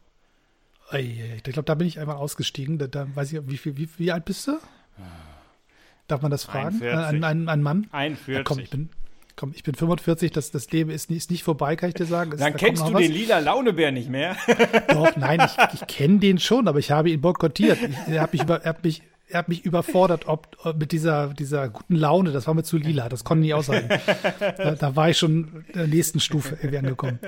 [0.97, 2.77] Ich glaube, da bin ich einmal ausgestiegen.
[2.77, 4.57] Da, da weiß ich, wie, viel, wie, wie alt bist du?
[6.07, 6.81] Darf man das fragen?
[6.81, 6.97] 41.
[6.97, 7.87] Ein, ein, ein Mann?
[7.91, 8.35] 41.
[8.37, 8.89] Ja, komm, ich bin,
[9.35, 12.05] komm, ich bin 45, das, das Leben ist nicht, ist nicht vorbei, kann ich dir
[12.05, 12.31] sagen.
[12.31, 13.17] Es- Dann da kennst du noch den was.
[13.17, 14.37] Lila Launebär nicht mehr.
[14.87, 17.77] Doch, nein, ich, ich kenne den schon, aber ich habe ihn boykottiert.
[17.81, 20.91] Ich, er hat mich, über, er hat mich, er hat mich überfordert ob, ob mit
[20.91, 22.31] dieser, dieser guten Laune.
[22.31, 23.89] Das war mir zu lila, das konnte ich nicht aushalten.
[24.57, 27.19] Da, da war ich schon in der nächsten Stufe irgendwie angekommen.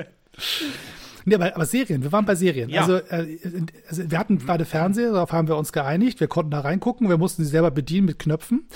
[1.26, 2.70] Nee, aber, aber Serien, wir waren bei Serien.
[2.70, 2.82] Ja.
[2.82, 3.38] Also, äh,
[3.88, 6.20] also wir hatten beide Fernseher, darauf haben wir uns geeinigt.
[6.20, 8.68] Wir konnten da reingucken, wir mussten sie selber bedienen mit Knöpfen.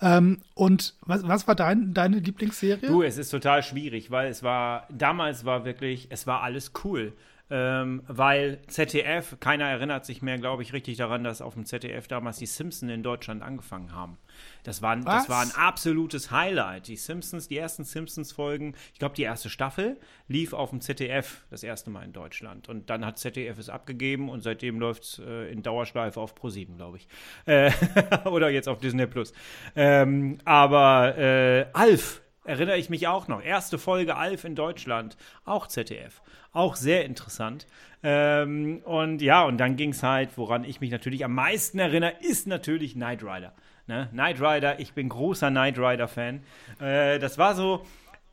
[0.00, 2.88] Ähm, und was, was war dein, deine Lieblingsserie?
[2.88, 7.12] Du, es ist total schwierig, weil es war, damals war wirklich, es war alles cool.
[7.48, 12.08] Ähm, weil ZDF, keiner erinnert sich mehr, glaube ich, richtig daran, dass auf dem ZDF
[12.08, 14.18] damals die Simpsons in Deutschland angefangen haben.
[14.64, 16.88] Das war, das war ein absolutes Highlight.
[16.88, 21.62] Die Simpsons, die ersten Simpsons-Folgen, ich glaube, die erste Staffel lief auf dem ZDF das
[21.62, 22.68] erste Mal in Deutschland.
[22.68, 26.76] Und dann hat ZDF es abgegeben und seitdem läuft es äh, in Dauerschleife auf Pro7,
[26.76, 27.08] glaube ich.
[27.46, 27.70] Äh,
[28.24, 29.32] oder jetzt auf Disney Plus.
[29.76, 33.42] Ähm, aber äh, Alf, erinnere ich mich auch noch.
[33.42, 36.22] Erste Folge Alf in Deutschland, auch ZDF.
[36.52, 37.66] Auch sehr interessant.
[38.02, 42.14] Ähm, und ja, und dann ging es halt, woran ich mich natürlich am meisten erinnere,
[42.20, 43.52] ist natürlich Knight Rider.
[43.86, 44.08] Ne?
[44.12, 46.40] Knight Rider, ich bin großer Knight Rider-Fan.
[46.80, 47.84] Äh, das war so,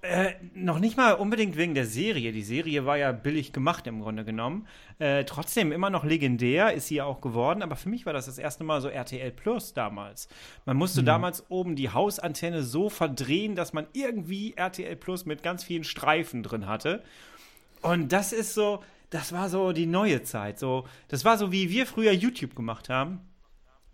[0.03, 2.33] äh, noch nicht mal unbedingt wegen der Serie.
[2.33, 4.67] Die Serie war ja billig gemacht im Grunde genommen.
[4.99, 7.63] Äh, trotzdem immer noch legendär ist sie ja auch geworden.
[7.63, 10.27] Aber für mich war das das erste Mal so RTL Plus damals.
[10.65, 11.05] Man musste mhm.
[11.05, 16.43] damals oben die Hausantenne so verdrehen, dass man irgendwie RTL Plus mit ganz vielen Streifen
[16.43, 17.01] drin hatte.
[17.81, 20.59] Und das ist so, das war so die neue Zeit.
[20.59, 23.21] So, das war so, wie wir früher YouTube gemacht haben.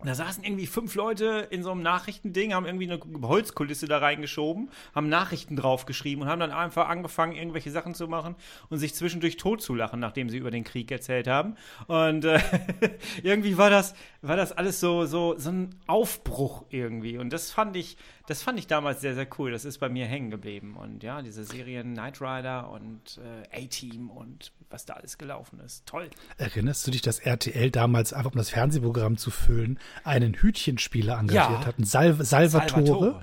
[0.04, 4.70] Da saßen irgendwie fünf Leute in so einem Nachrichtending, haben irgendwie eine Holzkulisse da reingeschoben,
[4.94, 8.34] haben Nachrichten draufgeschrieben und haben dann einfach angefangen, irgendwelche Sachen zu machen
[8.70, 11.56] und sich zwischendurch totzulachen, nachdem sie über den Krieg erzählt haben.
[11.86, 12.40] Und äh,
[13.22, 17.18] irgendwie war das, war das alles so, so, so ein Aufbruch irgendwie.
[17.18, 19.50] Und das fand ich, das fand ich damals sehr, sehr cool.
[19.50, 20.76] Das ist bei mir hängen geblieben.
[20.76, 23.20] Und ja, diese Serien Knight Rider und
[23.52, 25.84] äh, A-Team und was da alles gelaufen ist.
[25.86, 26.08] Toll.
[26.38, 31.60] Erinnerst du dich, dass RTL damals, einfach um das Fernsehprogramm zu füllen, einen Hütchenspieler engagiert
[31.60, 31.66] ja.
[31.66, 32.86] hat, einen Sal Salvatore?
[32.86, 33.22] Salvatore.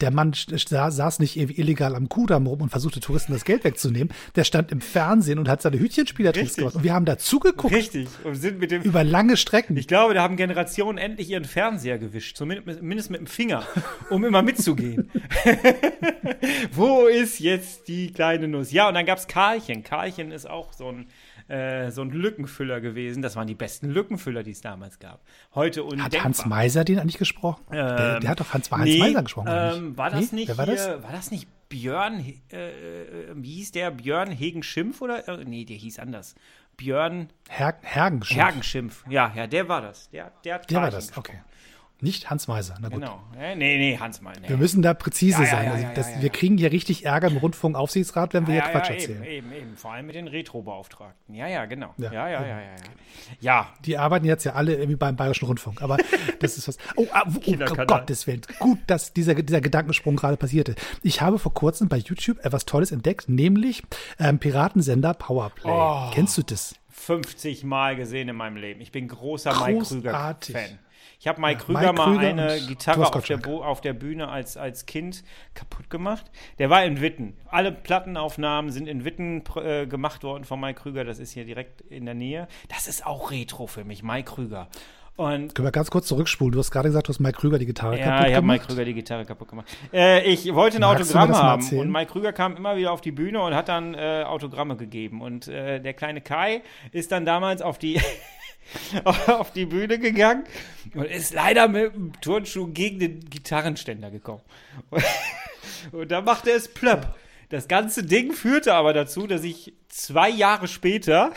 [0.00, 4.12] Der Mann saß nicht illegal am Kudamm rum und versuchte Touristen das Geld wegzunehmen.
[4.34, 6.74] Der stand im Fernsehen und hat seine Hütchenspielertricks gemacht.
[6.74, 7.72] Und wir haben da zugeguckt.
[7.72, 8.08] Richtig.
[8.24, 8.82] Und sind mit dem.
[8.82, 9.76] Über lange Strecken.
[9.76, 12.36] Ich glaube, da haben Generationen endlich ihren Fernseher gewischt.
[12.36, 13.64] Zumindest mit dem Finger,
[14.10, 15.10] um immer mitzugehen.
[16.72, 18.72] Wo ist jetzt die kleine Nuss?
[18.72, 19.84] Ja, und dann gab es Karlchen.
[19.84, 21.06] Karlchen ist auch so ein
[21.48, 23.22] äh, so ein Lückenfüller gewesen.
[23.22, 25.22] Das waren die besten Lückenfüller, die es damals gab.
[25.54, 26.06] Heute undenkbar.
[26.06, 27.62] Hat Hans Meiser den eigentlich gesprochen?
[27.70, 29.48] Ähm, der, der, hat doch Hans, Hans nee, Meiser gesprochen.
[29.50, 30.40] Ähm, war das nee?
[30.40, 30.86] nicht war das?
[31.02, 32.20] war das nicht Björn,
[32.52, 33.90] äh, äh, wie hieß der?
[33.90, 35.26] Björn Hegenschimpf oder?
[35.28, 36.34] Äh, nee, der hieß anders.
[36.76, 38.40] Björn Her Hergenschimpf.
[38.40, 39.04] Hergenschimpf.
[39.08, 40.10] Ja, ja, der war das.
[40.10, 41.36] Der, der, der war das, gesprochen.
[41.36, 41.53] okay.
[42.04, 42.74] Nicht Hans Meiser.
[42.80, 43.00] Na gut.
[43.00, 43.18] Genau.
[43.34, 44.40] Nee, nee, Hans Meiser.
[44.42, 44.50] Nee.
[44.50, 45.64] Wir müssen da präzise ja, sein.
[45.64, 48.90] Ja, ja, also das, wir kriegen hier richtig Ärger im Rundfunkaufsichtsrat, wenn wir hier Quatsch
[48.90, 49.24] erzählen.
[49.24, 49.76] Eben, eben, eben.
[49.76, 51.34] Vor allem mit den Retro-Beauftragten.
[51.34, 51.94] Ja, ja, genau.
[51.96, 52.58] Ja, ja, ja, ja,
[53.40, 53.68] ja.
[53.86, 55.80] Die arbeiten jetzt ja alle irgendwie beim Bayerischen Rundfunk.
[55.80, 55.96] Aber
[56.40, 56.76] das ist was.
[56.96, 58.42] Oh, ah, oh, oh Gottes Willen.
[58.58, 60.74] Gut, dass dieser, dieser Gedankensprung gerade passierte.
[61.02, 63.82] Ich habe vor kurzem bei YouTube etwas Tolles entdeckt, nämlich
[64.18, 65.70] ähm, Piratensender Powerplay.
[65.72, 66.10] Oh.
[66.12, 66.74] Kennst du das?
[66.90, 68.82] 50 Mal gesehen in meinem Leben.
[68.82, 70.78] Ich bin großer Mike Krüger-Fan.
[71.18, 74.28] Ich habe Mike ja, Krüger Mike mal Krüger eine Gitarre auf der, auf der, Bühne
[74.28, 75.24] als, als Kind
[75.54, 76.30] kaputt gemacht.
[76.58, 77.36] Der war in Witten.
[77.46, 81.04] Alle Plattenaufnahmen sind in Witten äh, gemacht worden von Mike Krüger.
[81.04, 82.48] Das ist hier direkt in der Nähe.
[82.68, 84.68] Das ist auch Retro für mich, Mike Krüger.
[85.16, 86.52] Und Können wir ganz kurz zurückspulen?
[86.52, 88.22] Du hast gerade gesagt, du hast Mike Krüger die Gitarre ja, kaputt gemacht.
[88.24, 89.66] Ja, ich habe Mike Krüger die Gitarre kaputt gemacht.
[89.92, 93.12] Äh, ich wollte ein Magst Autogramm haben und Mike Krüger kam immer wieder auf die
[93.12, 95.20] Bühne und hat dann äh, Autogramme gegeben.
[95.20, 98.00] Und äh, der kleine Kai ist dann damals auf die
[99.04, 100.44] auf die Bühne gegangen
[100.94, 104.42] und ist leider mit dem Turnschuh gegen den Gitarrenständer gekommen.
[105.92, 107.14] Und da machte es plöpp.
[107.50, 111.32] Das ganze Ding führte aber dazu, dass ich zwei Jahre später,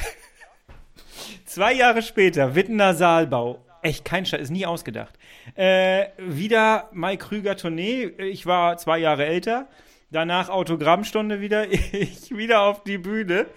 [1.45, 5.13] zwei Jahre später, Wittener Saalbau, echt kein Scheiß, ist nie ausgedacht,
[5.55, 8.05] äh, wieder Mike Krüger Tournee.
[8.17, 9.67] Ich war zwei Jahre älter.
[10.09, 13.47] Danach Autogrammstunde wieder, ich wieder auf die Bühne.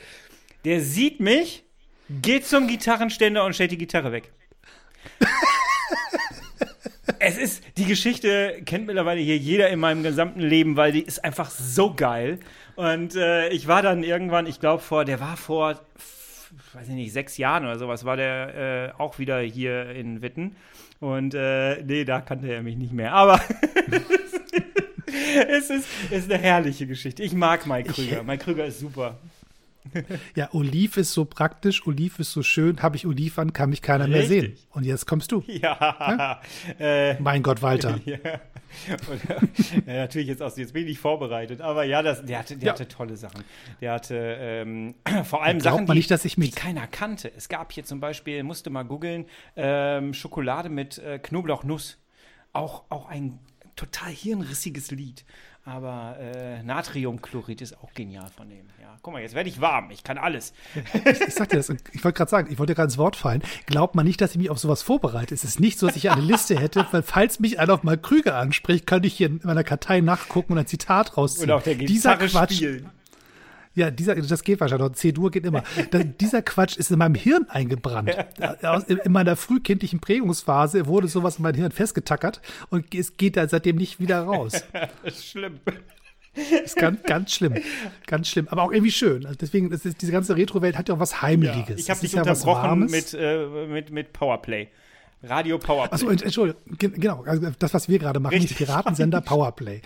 [0.64, 1.64] Der sieht mich
[2.22, 4.30] geht zum Gitarrenständer und stellt die Gitarre weg.
[7.20, 11.24] es ist, die Geschichte kennt mittlerweile hier jeder in meinem gesamten Leben, weil die ist
[11.24, 12.40] einfach so geil.
[12.76, 15.80] Und äh, ich war dann irgendwann, ich glaube vor, der war vor,
[16.72, 20.56] weiß ich nicht, sechs Jahren oder sowas, war der äh, auch wieder hier in Witten.
[20.98, 23.12] Und äh, nee, da kannte er mich nicht mehr.
[23.12, 23.40] Aber
[25.48, 27.22] es, ist, es ist eine herrliche Geschichte.
[27.22, 28.22] Ich mag Mike Krüger.
[28.22, 29.18] Mike Krüger ist super.
[30.34, 32.82] Ja, Oliv ist so praktisch, Oliv ist so schön.
[32.82, 34.30] Habe ich Oliv an, kann mich keiner Richtig.
[34.30, 34.56] mehr sehen.
[34.70, 35.42] Und jetzt kommst du.
[35.60, 36.40] Ja.
[36.78, 36.84] ja?
[37.10, 37.98] Äh, mein Gott, Walter.
[38.06, 38.16] Ja.
[39.10, 42.66] Und, äh, natürlich jetzt auch, jetzt bin ich vorbereitet, aber ja, das, der, hatte, der
[42.66, 42.72] ja.
[42.72, 43.42] hatte tolle Sachen.
[43.80, 47.32] Der hatte ähm, vor allem Sachen, die, nicht, dass ich die keiner kannte.
[47.36, 51.98] Es gab hier zum Beispiel, musste mal googeln, ähm, Schokolade mit äh, Knoblauchnuss.
[52.52, 53.40] Auch, auch ein
[53.80, 55.24] total hirnrissiges Lied.
[55.64, 58.66] Aber äh, Natriumchlorid ist auch genial von dem.
[58.80, 59.90] Ja, guck mal, jetzt werde ich warm.
[59.90, 60.54] Ich kann alles.
[60.74, 63.42] ich, ich sag dir das, ich wollte gerade sagen, ich wollte gerade ins Wort fallen.
[63.66, 65.34] Glaubt man nicht, dass ich mich auf sowas vorbereite.
[65.34, 67.98] Es ist nicht so, dass ich eine Liste hätte, weil falls mich einer auf mal
[67.98, 71.50] Krüger anspricht, könnte ich hier in meiner Kartei nachgucken und ein Zitat rausziehen.
[71.50, 72.90] Und auf der Gitarre Dieser Quatsch, spielen.
[73.74, 74.94] Ja, dieser, das geht wahrscheinlich noch.
[74.94, 75.62] C-Dur geht immer.
[75.90, 78.16] Das, dieser Quatsch ist in meinem Hirn eingebrannt.
[78.88, 83.76] in meiner frühkindlichen Prägungsphase wurde sowas in meinem Hirn festgetackert und es geht da seitdem
[83.76, 84.64] nicht wieder raus.
[84.72, 85.60] Das ist schlimm.
[86.34, 87.54] Das ist ganz, ganz schlimm.
[88.06, 88.48] Ganz schlimm.
[88.48, 89.26] Aber auch irgendwie schön.
[89.26, 91.68] Also deswegen, ist, diese ganze Retro-Welt hat ja auch was Heimeliges.
[91.68, 94.68] Ja, ich habe dich ja unterbrochen mit, äh, mit, mit Powerplay.
[95.22, 95.94] Radio Powerplay.
[95.94, 98.56] Achso, Entschuldigung, genau, also das, was wir gerade machen, Richtig.
[98.56, 99.82] Piratensender Powerplay.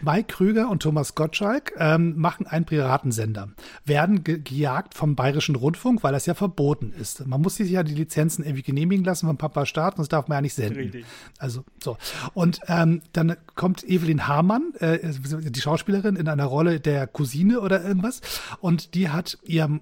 [0.00, 3.48] Mike Krüger und Thomas Gottschalk ähm, machen einen Piratensender,
[3.84, 7.26] werden ge gejagt vom Bayerischen Rundfunk, weil das ja verboten ist.
[7.26, 10.36] Man muss sich ja die Lizenzen irgendwie genehmigen lassen vom Papa Staat, sonst darf man
[10.36, 10.78] ja nicht senden.
[10.78, 11.04] Richtig.
[11.38, 11.96] Also so.
[12.34, 17.84] Und ähm, dann kommt Evelyn Hamann, äh, die Schauspielerin, in einer Rolle der Cousine oder
[17.84, 18.20] irgendwas,
[18.60, 19.80] und die hat ihrem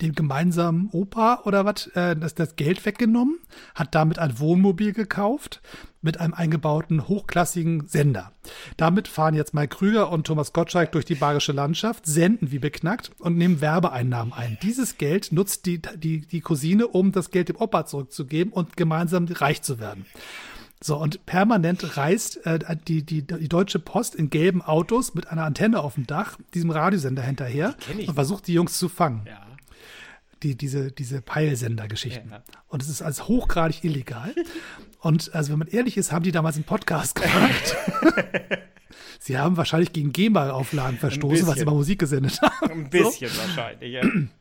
[0.00, 3.38] dem gemeinsamen Opa oder was äh, das, das Geld weggenommen,
[3.74, 5.60] hat damit ein Wohnmobil gekauft
[6.00, 8.32] mit einem eingebauten hochklassigen Sender.
[8.76, 13.10] Damit fahren jetzt Mike Krüger und Thomas Gottschalk durch die bayerische Landschaft, senden wie beknackt
[13.18, 14.58] und nehmen Werbeeinnahmen ein.
[14.62, 19.26] Dieses Geld nutzt die, die, die Cousine, um das Geld dem Opa zurückzugeben und gemeinsam
[19.26, 20.06] reich zu werden.
[20.80, 25.42] So, und permanent reist äh, die, die, die Deutsche Post in gelben Autos mit einer
[25.42, 27.74] Antenne auf dem Dach, diesem Radiosender hinterher
[28.06, 29.22] und versucht die Jungs zu fangen.
[29.26, 29.48] Ja
[30.42, 32.30] die, diese, diese Peilsender-Geschichten.
[32.30, 32.42] Ja.
[32.68, 34.34] Und es ist als hochgradig illegal.
[35.00, 37.76] Und also, wenn man ehrlich ist, haben die damals einen Podcast gemacht.
[39.20, 42.72] sie haben wahrscheinlich gegen GEMA-Auflagen verstoßen, weil sie mal Musik gesendet haben.
[42.72, 43.38] Ein bisschen so.
[43.38, 44.02] wahrscheinlich, ja.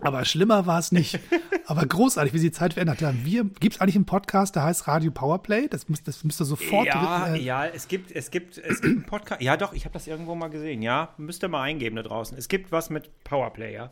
[0.00, 1.18] Aber schlimmer war es nicht.
[1.66, 3.24] Aber großartig, wie sie die Zeit verändert haben.
[3.24, 5.68] Gibt es eigentlich einen Podcast, der heißt Radio Powerplay?
[5.68, 6.86] Das, müsst, das müsste sofort.
[6.86, 9.40] Ja, äh, ja, es gibt, es gibt, es gibt einen Podcast.
[9.40, 10.82] Ja, doch, ich habe das irgendwo mal gesehen.
[10.82, 12.36] Ja, müsst ihr mal eingeben da draußen.
[12.36, 13.90] Es gibt was mit Powerplay, ja.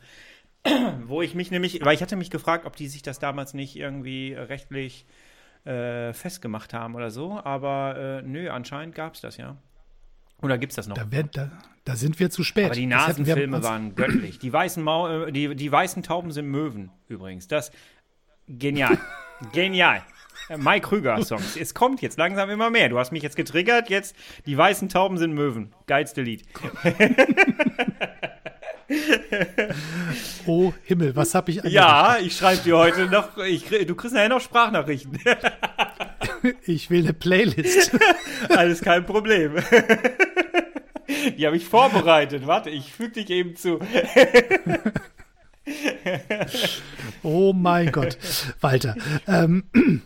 [1.06, 3.76] wo ich mich nämlich, weil ich hatte mich gefragt, ob die sich das damals nicht
[3.76, 5.06] irgendwie rechtlich
[5.64, 9.56] äh, festgemacht haben oder so, aber äh, nö, anscheinend gab es das ja.
[10.40, 10.96] Oder gibt es das noch?
[10.96, 11.50] Da, wär, da,
[11.84, 12.66] da, sind wir zu spät.
[12.66, 14.40] Aber die Nasenfilme waren göttlich.
[14.40, 17.46] Die weißen, Mau äh, die, die weißen Tauben sind Möwen übrigens.
[17.46, 17.70] Das
[18.48, 18.98] genial.
[19.52, 20.02] genial.
[20.48, 21.56] Äh, Mike Krüger Songs.
[21.56, 22.88] Es kommt jetzt langsam immer mehr.
[22.88, 23.88] Du hast mich jetzt getriggert.
[23.88, 25.72] Jetzt die weißen Tauben sind Möwen.
[25.86, 26.44] Geilste Lied.
[30.46, 34.28] oh Himmel, was habe ich Ja, ich schreibe dir heute noch, ich, du kriegst nachher
[34.28, 35.18] noch Sprachnachrichten.
[36.66, 37.92] ich will eine Playlist.
[38.48, 39.56] Alles kein Problem.
[41.38, 42.46] Die habe ich vorbereitet.
[42.46, 43.78] Warte, ich füge dich eben zu.
[47.22, 48.18] oh mein Gott.
[48.60, 48.96] Walter.
[49.26, 49.64] Ähm,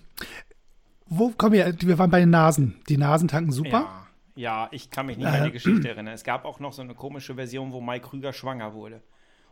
[1.06, 1.74] wo kommen wir?
[1.80, 2.76] Wir waren bei den Nasen.
[2.88, 3.70] Die Nasen tanken super.
[3.70, 4.05] Ja.
[4.36, 6.14] Ja, ich kann mich nicht an die Geschichte erinnern.
[6.14, 9.02] Es gab auch noch so eine komische Version, wo Mike Krüger schwanger wurde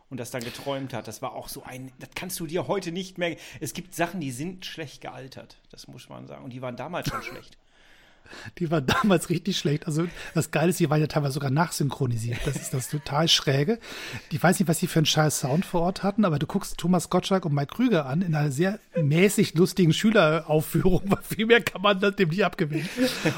[0.09, 1.07] und das dann geträumt hat.
[1.07, 3.35] Das war auch so ein, das kannst du dir heute nicht mehr.
[3.59, 6.43] Es gibt Sachen, die sind schlecht gealtert, das muss man sagen.
[6.43, 7.57] Und die waren damals schon schlecht.
[8.59, 9.87] Die war damals richtig schlecht.
[9.87, 12.39] Also das Geile ist, die waren ja teilweise sogar nachsynchronisiert.
[12.45, 13.79] Das ist das total schräge.
[14.31, 16.77] Ich weiß nicht, was sie für einen scheiß Sound vor Ort hatten, aber du guckst
[16.77, 21.15] Thomas Gottschalk und Mike Krüger an in einer sehr mäßig lustigen Schüleraufführung.
[21.23, 22.87] Viel mehr kann man dem nicht abgewinnen.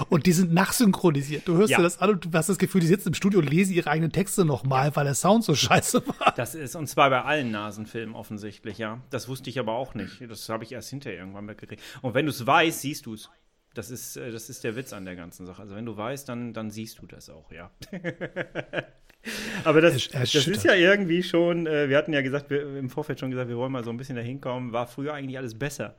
[0.10, 1.47] Und die sind nachsynchronisiert.
[1.47, 1.78] Du hörst ja.
[1.78, 3.89] dir das an und du hast das Gefühl, die sitzen im Studio und lesen ihre
[3.89, 6.34] eigenen Texte nochmal, weil der Sound so scheiße war.
[6.36, 9.02] Das ist, und zwar bei allen Nasenfilmen offensichtlich, ja.
[9.10, 10.21] Das wusste ich aber auch nicht.
[10.30, 11.82] Das habe ich erst hinterher irgendwann mitgekriegt.
[12.02, 13.30] Und wenn du es weißt, siehst du es.
[13.78, 15.62] Das ist, äh, das ist der Witz an der ganzen Sache.
[15.62, 17.72] Also wenn du weißt, dann, dann siehst du das auch, ja.
[19.63, 23.20] Aber das, das ist ja irgendwie schon, äh, wir hatten ja gesagt, wir, im Vorfeld
[23.20, 25.96] schon gesagt, wir wollen mal so ein bisschen dahin kommen, war früher eigentlich alles besser?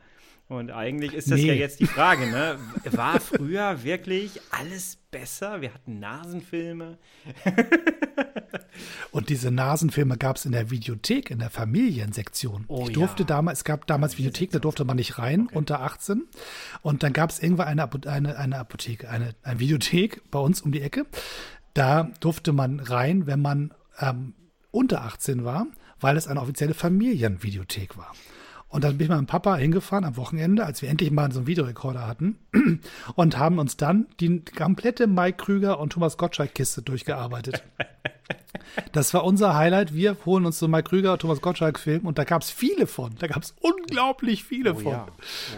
[0.48, 1.48] Und eigentlich ist das nee.
[1.48, 2.58] ja jetzt die Frage, ne?
[2.92, 5.60] War früher wirklich alles besser?
[5.60, 6.96] Wir hatten Nasenfilme.
[9.10, 12.64] Und diese Nasenfilme gab es in der Videothek, in der Familiensektion.
[12.68, 13.26] Oh, ich durfte ja.
[13.26, 15.58] damals, es gab damals Videothek, da durfte man nicht rein, okay.
[15.58, 16.26] unter 18.
[16.80, 20.72] Und dann gab es irgendwann eine, eine, eine Apotheke, eine, eine Videothek bei uns um
[20.72, 21.04] die Ecke.
[21.74, 24.32] Da durfte man rein, wenn man ähm,
[24.70, 25.66] unter 18 war,
[26.00, 28.14] weil es eine offizielle Familienvideothek war.
[28.68, 31.40] Und dann bin ich mit meinem Papa hingefahren am Wochenende, als wir endlich mal so
[31.40, 32.38] einen Videorekorder hatten
[33.14, 37.62] und haben uns dann die komplette Mike Krüger und Thomas Gottschalk-Kiste durchgearbeitet.
[38.92, 39.94] Das war unser Highlight.
[39.94, 43.14] Wir holen uns so Mike Krüger, Thomas Gottschalk-Film und da gab es viele von.
[43.18, 44.92] Da gab es unglaublich viele oh, von.
[44.92, 45.06] Ja.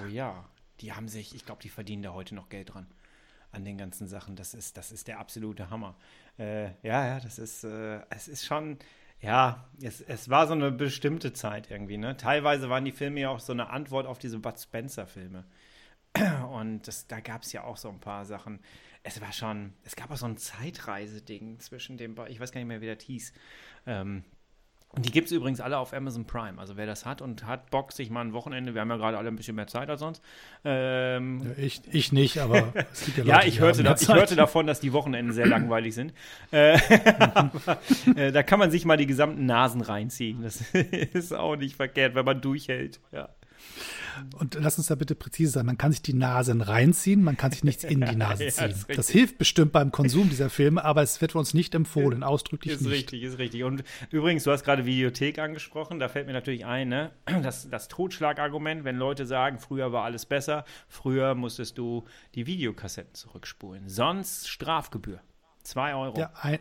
[0.03, 0.45] Oh ja,
[0.81, 2.87] die haben sich, ich glaube, die verdienen da heute noch Geld dran
[3.53, 4.37] an den ganzen Sachen.
[4.37, 5.97] Das ist, das ist der absolute Hammer.
[6.39, 8.79] Äh, ja, ja, das ist, äh, es ist schon,
[9.21, 12.17] ja, es, es war so eine bestimmte Zeit irgendwie, ne?
[12.17, 15.45] Teilweise waren die Filme ja auch so eine Antwort auf diese Bud Spencer-Filme.
[16.51, 18.61] Und das, da gab es ja auch so ein paar Sachen.
[19.03, 22.69] Es war schon, es gab auch so ein Zeitreiseding zwischen dem, ich weiß gar nicht
[22.69, 23.33] mehr, wie das hieß.
[23.87, 24.25] Ähm,
[24.93, 26.59] und die gibt es übrigens alle auf Amazon Prime.
[26.59, 29.19] Also wer das hat und hat Bock, sich mal ein Wochenende, wir haben ja gerade
[29.19, 30.21] alle ein bisschen mehr Zeit als sonst.
[30.65, 34.35] Ähm, ich, ich nicht, aber es gibt ja Leute, Ja, ich hörte, da, ich hörte
[34.35, 36.13] davon, dass die Wochenenden sehr langweilig sind.
[36.51, 36.77] Äh,
[37.35, 37.79] aber,
[38.17, 40.43] äh, da kann man sich mal die gesamten Nasen reinziehen.
[40.43, 42.99] Das ist auch nicht verkehrt, wenn man durchhält.
[43.13, 43.29] Ja.
[44.39, 45.67] Und lass uns da bitte präzise sein.
[45.67, 48.71] Man kann sich die Nasen reinziehen, man kann sich nichts in die Nase Ja, ziehen.
[48.71, 48.97] ist richtig.
[48.97, 52.83] das hilft bestimmt beim Konsum dieser Filme, aber es wird uns nicht empfohlen, ausdrücklich Ist
[52.83, 52.91] nicht.
[52.93, 53.65] richtig, ist richtig.
[53.65, 57.11] Und übrigens, du hast gerade Videothek angesprochen, da fällt mir natürlich ein, ne?
[57.43, 63.15] das, das Totschlagargument, wenn Leute sagen, früher war alles besser, früher musstest du die Videokassetten
[63.15, 63.89] zurückspulen.
[63.89, 65.21] Sonst Strafgebühr.
[65.63, 66.19] Zwei Euro.
[66.19, 66.59] Ja, ein,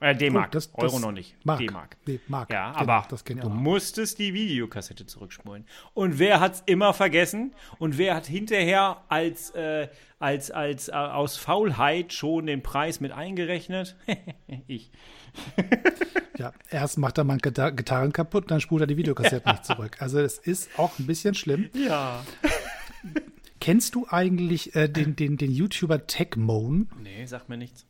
[0.00, 0.46] Äh, D-Mark.
[0.48, 1.36] Oh, das- Euro noch nicht.
[1.44, 1.58] Mark.
[1.60, 1.96] D-Mark.
[2.06, 2.50] Nee, Mark.
[2.50, 5.66] Ja, Genau, aber das du musstest die Videokassette zurückspulen.
[5.92, 7.54] Und wer hat's immer vergessen?
[7.78, 13.12] Und wer hat hinterher als, äh, als, als äh, aus Faulheit schon den Preis mit
[13.12, 13.96] eingerechnet?
[14.66, 14.90] ich.
[16.38, 19.98] Ja, erst macht er mal Gita- Gitarren kaputt, dann spult er die Videokassette nicht zurück.
[20.00, 21.68] Also es ist auch ein bisschen schlimm.
[21.74, 22.24] Ja.
[23.60, 26.88] Kennst du eigentlich äh, den, den, den YouTuber Techmoan?
[27.02, 27.84] Nee, sagt mir nichts.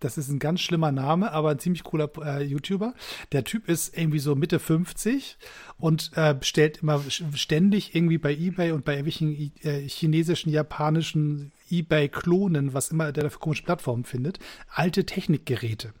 [0.00, 2.94] Das, ist ein ganz schlimmer Name, aber ein ziemlich cooler äh, YouTuber.
[3.32, 5.36] Der Typ ist irgendwie so Mitte 50
[5.78, 7.02] und äh, bestellt immer
[7.34, 13.38] ständig irgendwie bei eBay und bei irgendwelchen äh, chinesischen, japanischen eBay-Klonen, was immer der für
[13.38, 15.92] komische Plattformen findet, alte Technikgeräte.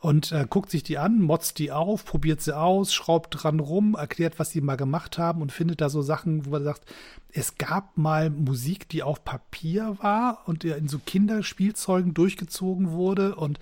[0.00, 3.96] Und äh, guckt sich die an, motzt die auf, probiert sie aus, schraubt dran rum,
[3.98, 6.82] erklärt, was sie mal gemacht haben und findet da so Sachen, wo man sagt,
[7.32, 13.58] es gab mal Musik, die auf Papier war und in so Kinderspielzeugen durchgezogen wurde und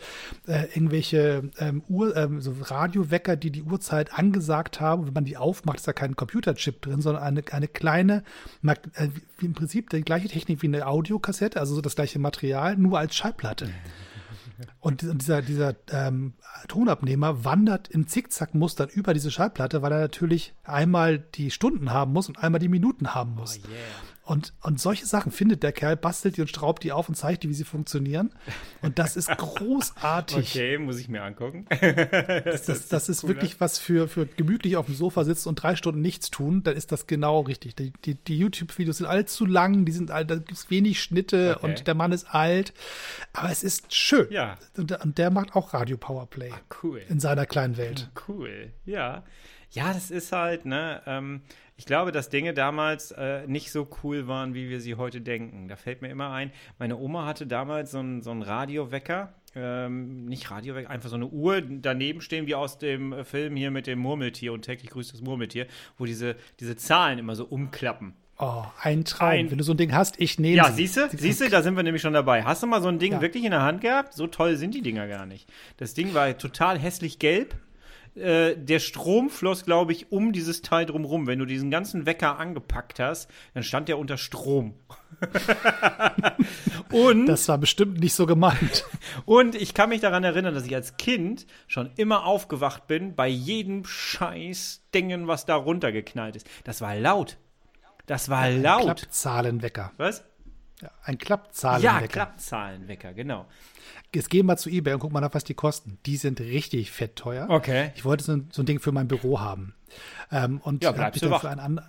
[0.47, 5.07] äh, irgendwelche ähm, Uhr, ähm, so Radiowecker, die die Uhrzeit angesagt haben.
[5.07, 8.25] Wenn man die aufmacht, ist da kein Computerchip drin, sondern eine, eine kleine,
[8.63, 12.77] äh, wie im Prinzip die gleiche Technik wie eine Audiokassette, also so das gleiche Material,
[12.77, 13.71] nur als Schallplatte.
[14.81, 16.35] Und dieser, dieser ähm,
[16.69, 22.29] Tonabnehmer wandert im Zickzackmuster über diese Schallplatte, weil er natürlich einmal die Stunden haben muss
[22.29, 23.61] und einmal die Minuten haben muss.
[24.27, 27.45] Und, und solche Sachen findet der Kerl, bastelt die und schraubt die auf und zeigt
[27.45, 28.35] die, wie sie funktionieren.
[28.83, 30.51] Und das ist großartig.
[30.51, 31.65] Okay, muss ich mir angucken.
[32.45, 36.01] Das, das ist wirklich was für, für gemütlich auf dem Sofa sitzen und drei Stunden
[36.01, 37.77] nichts tun, dann ist das genau richtig.
[37.77, 41.67] Die, die, die YouTube-Videos sind allzu lang, die sind da gibt es wenig Schnitte Okay.
[41.67, 42.73] und der Mann ist alt.
[43.33, 44.27] Aber es ist schön.
[44.31, 44.57] Ja.
[44.77, 46.51] Und, der- und der macht auch Radio Powerplay
[46.83, 47.01] Cool.
[47.09, 48.11] in seiner kleinen Welt.
[48.27, 49.23] Cool, ja.
[49.71, 51.43] Ja, das ist halt, ne, ähm,
[51.77, 55.69] ich glaube, dass Dinge damals äh, nicht so cool waren, wie wir sie heute denken.
[55.69, 60.25] Da fällt mir immer ein, meine Oma hatte damals so einen so einen Radiowecker, ähm,
[60.27, 63.87] nicht Radiowecker, einfach so eine Uhr daneben stehen, wie aus dem äh, Film hier mit
[63.87, 65.67] dem Murmeltier und täglich grüßt das Murmeltier,
[65.99, 68.15] wo diese, diese Zahlen immer so umklappen.
[68.39, 69.31] Oh, ein Traum.
[69.31, 70.87] Ein- Wenn du so ein Ding hast, ich nehme Ja, sie.
[70.87, 72.43] siehst du, Sie- siehst du, da sind wir nämlich schon dabei.
[72.45, 73.21] Hast du mal so ein Ding Ja.
[73.23, 74.13] wirklich in der Hand gehabt?
[74.13, 75.49] So toll sind die Dinger gar nicht.
[75.79, 77.55] Das Ding war total hässlich gelb.
[78.17, 81.27] Äh, der Strom floss, glaube ich, um dieses Teil drumrum.
[81.27, 84.75] Wenn du diesen ganzen Wecker angepackt hast, dann stand der unter Strom.
[86.93, 88.85] und, Das war bestimmt nicht so gemeint.
[89.27, 93.29] und ich kann mich daran erinnern, dass ich als Kind schon immer aufgewacht bin bei
[93.29, 96.49] jedem scheiß Dingen, was da runtergeknallt ist.
[96.65, 97.37] Das war laut.
[98.07, 98.85] Das war laut.
[98.85, 99.93] Klappzahlenwecker.
[99.99, 100.25] Was?
[101.05, 102.09] Ein Ja, Klappzahlenwecker.
[102.09, 103.47] Klappzahlenwecker, genau.
[104.15, 105.99] Jetzt geh mal zu eBay und guck mal nach, was die kosten.
[106.07, 107.49] Die sind richtig fett teuer.
[107.51, 107.93] Okay.
[107.97, 109.75] Ich wollte so ein, so ein Ding für mein Büro haben.
[110.31, 111.41] Ähm, und Ja, bleibst mich du wach.
[111.43, 111.89] Für einen anderen,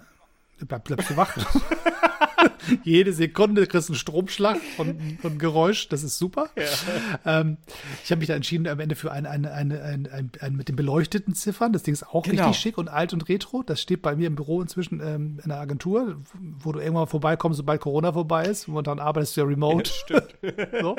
[0.67, 1.37] bleib, bleibst du wach.
[2.83, 5.89] Jede Sekunde kriegst du einen Stromschlag von, von Geräusch.
[5.89, 6.49] Das ist super.
[7.25, 7.57] Ähm,
[8.03, 10.75] ich habe mich da entschieden, am Ende für ein, eine, ein, ein, ein, mit den
[10.75, 11.73] beleuchteten Ziffern.
[11.73, 12.43] Das Ding ist auch Genau.
[12.47, 13.63] richtig schick und alt und retro.
[13.63, 16.17] Das steht bei mir im Büro inzwischen ähm, in der Agentur,
[16.59, 18.67] wo du irgendwann vorbeikommst, sobald Corona vorbei ist.
[18.67, 19.89] Momentan arbeitest du ja remote.
[19.89, 20.35] Stimmt.
[20.81, 20.95] so.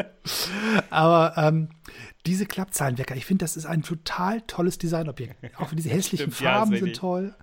[0.90, 1.68] Aber ähm,
[2.26, 5.36] diese Klappzahlenwecker, ich finde, das ist ein total tolles Designobjekt.
[5.58, 6.98] Auch diese hässlichen Stimmt, ja, Farben sind richtig.
[7.00, 7.34] toll.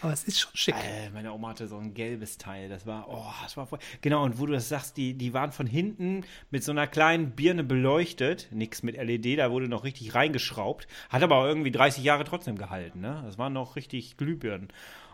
[0.00, 0.74] Aber es ist schon schick.
[0.74, 2.68] Äh, meine Oma hatte so ein gelbes Teil.
[2.68, 3.78] Das war, oh, das war voll.
[4.00, 7.32] Genau, und wo du das sagst, die, die waren von hinten mit so einer kleinen
[7.32, 8.48] Birne beleuchtet.
[8.52, 10.86] Nix mit LED, da wurde noch richtig reingeschraubt.
[11.08, 13.22] Hat aber irgendwie 30 Jahre trotzdem gehalten, ne?
[13.24, 14.68] Das waren noch richtig Glühbirnen.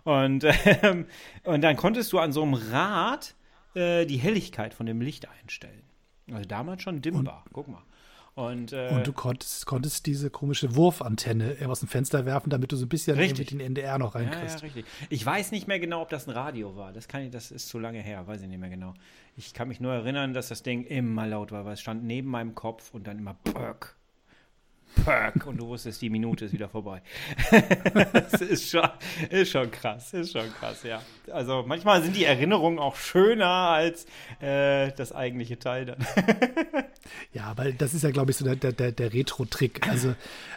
[0.04, 0.44] Und,
[0.82, 1.06] ähm,
[1.44, 3.34] und dann konntest du an so einem Rad
[3.74, 5.82] äh, die Helligkeit von dem Licht einstellen.
[6.30, 7.44] Also damals schon dimmbar.
[7.52, 7.82] Guck mal.
[8.34, 12.76] Und, äh, Und du konntest, konntest diese komische Wurfantenne aus dem Fenster werfen, damit du
[12.76, 13.48] so ein bisschen Richtig.
[13.50, 14.62] den NDR noch Ja, ja, reinkriegst.
[14.64, 14.84] richtig.
[15.08, 16.92] Ich weiß nicht mehr genau, ob das ein Radio war.
[16.92, 18.94] Das, kann ich, das ist zu lange her, weiß ich nicht mehr genau.
[19.36, 22.28] Ich kann mich nur erinnern, dass das Ding immer laut war, weil es stand neben
[22.28, 23.94] meinem Kopf und dann immer Pöck.
[25.04, 25.46] Pöck.
[25.46, 27.02] Und du wusstest, die Minute ist wieder vorbei.
[28.12, 28.88] das ist schon,
[29.30, 31.00] ist schon krass, ist schon krass, ja.
[31.32, 34.06] Also manchmal sind die Erinnerungen auch schöner als
[34.40, 36.06] äh, das eigentliche Teil dann.
[37.32, 39.88] Ja, aber das ist ja, glaube ich, so der, der, der, der Retro-Trick.
[39.88, 40.14] Also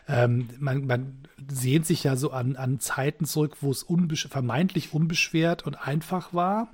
[0.07, 1.17] ähm, man, man
[1.51, 6.33] sehnt sich ja so an, an Zeiten zurück, wo es unbesch vermeintlich unbeschwert und einfach
[6.33, 6.69] war.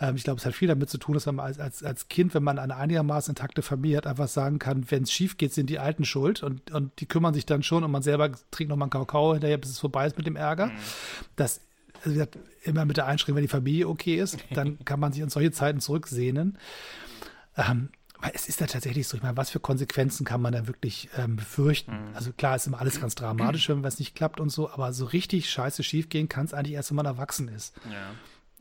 [0.00, 2.34] Ähm, ich glaube, es hat viel damit zu tun, dass man als, als, als Kind,
[2.34, 5.70] wenn man eine einigermaßen intakte Familie hat, einfach sagen kann, wenn es schief geht, sind
[5.70, 8.76] die Alten schuld und, und die kümmern sich dann schon und man selber trinkt noch
[8.76, 10.70] mal einen Kakao hinterher, bis es vorbei ist mit dem Ärger.
[11.36, 11.60] Das
[11.98, 15.12] also wie gesagt, immer mit der Einschränkung, wenn die Familie okay ist, dann kann man
[15.12, 16.58] sich an solche Zeiten zurücksehnen.
[17.56, 17.90] Ähm,
[18.20, 21.08] weil es ist ja tatsächlich so, ich meine, was für Konsequenzen kann man da wirklich
[21.16, 21.92] ähm, befürchten?
[21.92, 22.14] Mhm.
[22.14, 25.04] Also klar, ist immer alles ganz dramatisch, wenn was nicht klappt und so, aber so
[25.06, 27.76] richtig scheiße schiefgehen kann es eigentlich erst, wenn man erwachsen ist.
[27.90, 28.10] Ja.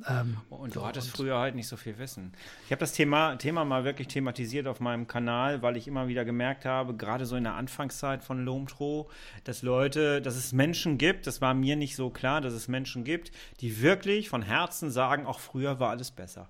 [0.07, 2.33] Ähm, und du hattest und früher halt nicht so viel Wissen.
[2.65, 6.23] Ich habe das Thema, Thema mal wirklich thematisiert auf meinem Kanal, weil ich immer wieder
[6.23, 9.09] gemerkt habe, gerade so in der Anfangszeit von Lomtro,
[9.43, 13.03] dass Leute, dass es Menschen gibt, das war mir nicht so klar, dass es Menschen
[13.03, 16.49] gibt, die wirklich von Herzen sagen, auch früher war alles besser.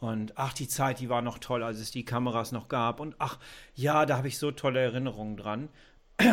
[0.00, 3.00] Und ach, die Zeit, die war noch toll, als es die Kameras noch gab.
[3.00, 3.38] Und ach,
[3.74, 5.68] ja, da habe ich so tolle Erinnerungen dran.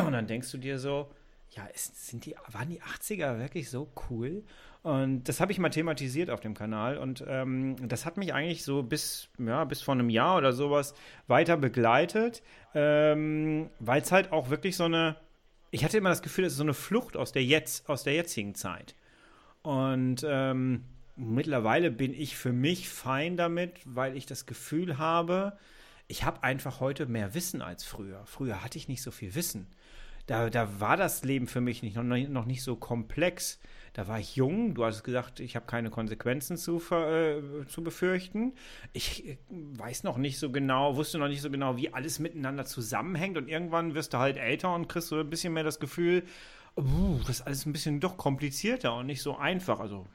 [0.05, 1.11] Und dann denkst du dir so,
[1.49, 4.43] ja, ist, sind die, waren die 80er wirklich so cool?
[4.85, 6.99] Und das habe ich mal thematisiert auf dem Kanal.
[6.99, 10.93] Und ähm, das hat mich eigentlich so bis, ja, bis vor einem Jahr oder sowas
[11.25, 12.43] weiter begleitet,
[12.75, 15.15] ähm, weil es halt auch wirklich so eine,
[15.71, 18.13] ich hatte immer das Gefühl, es ist so eine Flucht aus der, jetzt, aus der
[18.13, 18.93] jetzigen Zeit.
[19.63, 20.83] Und ähm,
[21.15, 25.57] mittlerweile bin ich für mich fein damit, weil ich das Gefühl habe,
[26.07, 28.21] ich habe einfach heute mehr Wissen als früher.
[28.27, 29.65] Früher hatte ich nicht so viel Wissen.
[30.27, 33.59] Da, da war das Leben für mich nicht, noch, noch nicht so komplex.
[33.95, 38.51] Da war ich jung, du hast gesagt, ich habe keine Konsequenzen zu, äh, zu befürchten.
[38.91, 42.65] Ich äh, weiß noch nicht so genau, wusste noch nicht so genau, wie alles miteinander
[42.65, 43.37] zusammenhängt.
[43.37, 46.23] Und irgendwann wirst du halt älter und kriegst so ein bisschen mehr das Gefühl,
[46.75, 49.79] uh, das ist alles ein bisschen doch komplizierter und nicht so einfach.
[49.79, 50.05] Also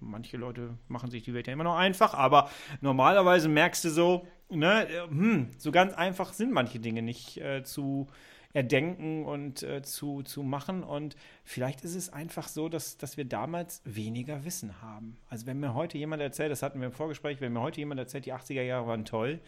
[0.00, 2.48] manche Leute machen sich die Welt ja immer noch einfach, aber
[2.80, 8.08] normalerweise merkst du so, ne, hm, so ganz einfach sind manche Dinge nicht äh, zu
[8.52, 10.82] erdenken und äh, zu, zu machen.
[10.82, 15.18] Und vielleicht ist es einfach so, dass, dass wir damals weniger Wissen haben.
[15.28, 18.00] Also wenn mir heute jemand erzählt, das hatten wir im Vorgespräch, wenn mir heute jemand
[18.00, 19.40] erzählt, die 80er Jahre waren toll,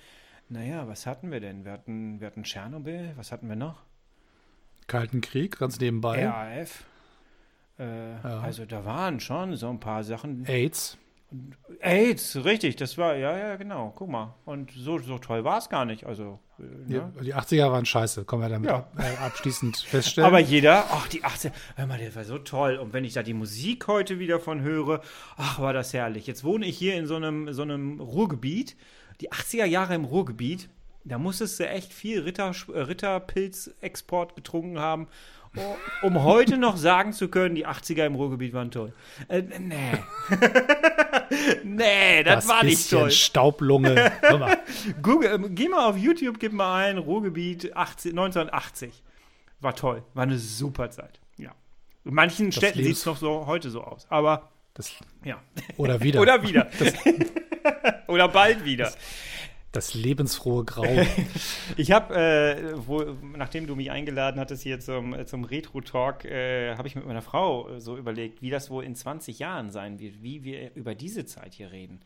[0.49, 1.65] naja, was hatten wir denn?
[1.65, 3.83] Wir hatten, wir hatten Tschernobyl, was hatten wir noch?
[4.89, 6.27] Kalten Krieg, ganz nebenbei.
[6.27, 6.85] RAF.
[7.79, 8.41] Äh, ja.
[8.41, 10.45] Also da waren schon so ein paar Sachen.
[10.47, 10.99] AIDS.
[11.81, 14.35] AIDS, richtig, das war, ja, ja, genau, guck mal.
[14.45, 16.05] Und so, so toll war es gar nicht.
[16.05, 17.13] Also, äh, ne?
[17.19, 18.79] die, die 80er waren scheiße, können wir damit ja.
[18.79, 20.27] ab, äh, abschließend feststellen.
[20.27, 22.77] Aber jeder, ach, die 80er, hör mal, der war so toll.
[22.77, 25.03] Und wenn ich da die Musik heute wieder von höre,
[25.37, 26.27] ach, war das herrlich.
[26.27, 28.77] Jetzt wohne ich hier in so einem, so einem Ruhrgebiet.
[29.21, 30.69] Die 80er Jahre im Ruhrgebiet,
[31.05, 35.09] da musstest du echt viel Ritter, äh, Ritterpilz-Export getrunken haben
[36.03, 38.93] um heute noch sagen zu können, die 80er im Ruhrgebiet waren toll.
[39.29, 39.99] Äh, nee.
[41.65, 43.11] nee, das, das war nicht toll.
[43.11, 44.13] Staublunge.
[45.03, 49.03] Google, äh, geh mal auf YouTube, gib mal ein, Ruhrgebiet 80, 1980.
[49.61, 50.05] War toll.
[50.15, 51.21] War eine super Zeit.
[51.37, 51.51] Ja.
[52.05, 54.07] In manchen das Städten sieht es noch so heute so aus.
[54.09, 54.93] Aber das,
[55.25, 55.43] ja.
[55.77, 56.21] Oder wieder.
[56.21, 56.69] Oder wieder.
[58.07, 58.85] Oder bald wieder.
[58.85, 58.99] Das,
[59.73, 60.87] das lebensfrohe Grau.
[61.77, 66.97] ich habe, äh, nachdem du mich eingeladen hattest hier zum, zum Retro-Talk, äh, habe ich
[66.97, 70.43] mit meiner Frau äh, so überlegt, wie das wohl in 20 Jahren sein wird, wie
[70.43, 72.01] wir über diese Zeit hier reden.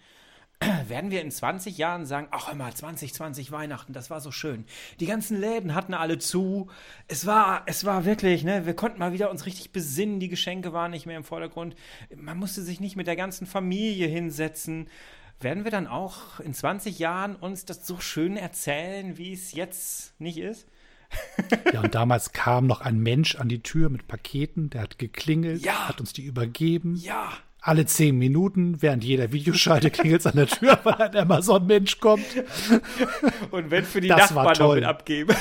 [0.88, 4.66] Werden wir in 20 Jahren sagen, ach mal, 2020 Weihnachten, das war so schön.
[5.00, 6.68] Die ganzen Läden hatten alle zu.
[7.08, 10.74] Es war, es war wirklich, ne, wir konnten mal wieder uns richtig besinnen, die Geschenke
[10.74, 11.74] waren nicht mehr im Vordergrund.
[12.14, 14.88] Man musste sich nicht mit der ganzen Familie hinsetzen
[15.41, 20.18] werden wir dann auch in 20 Jahren uns das so schön erzählen, wie es jetzt
[20.20, 20.66] nicht ist?
[21.72, 25.62] ja, und damals kam noch ein Mensch an die Tür mit Paketen, der hat geklingelt,
[25.62, 25.89] ja.
[25.89, 26.97] hat uns die übergeben.
[26.97, 27.32] Ja.
[27.61, 32.26] Alle zehn Minuten, während jeder Videoschalte klingelt es an der Tür, weil ein Amazon-Mensch kommt.
[33.51, 35.35] Und wenn für die das Nachbarn noch mit abgeben.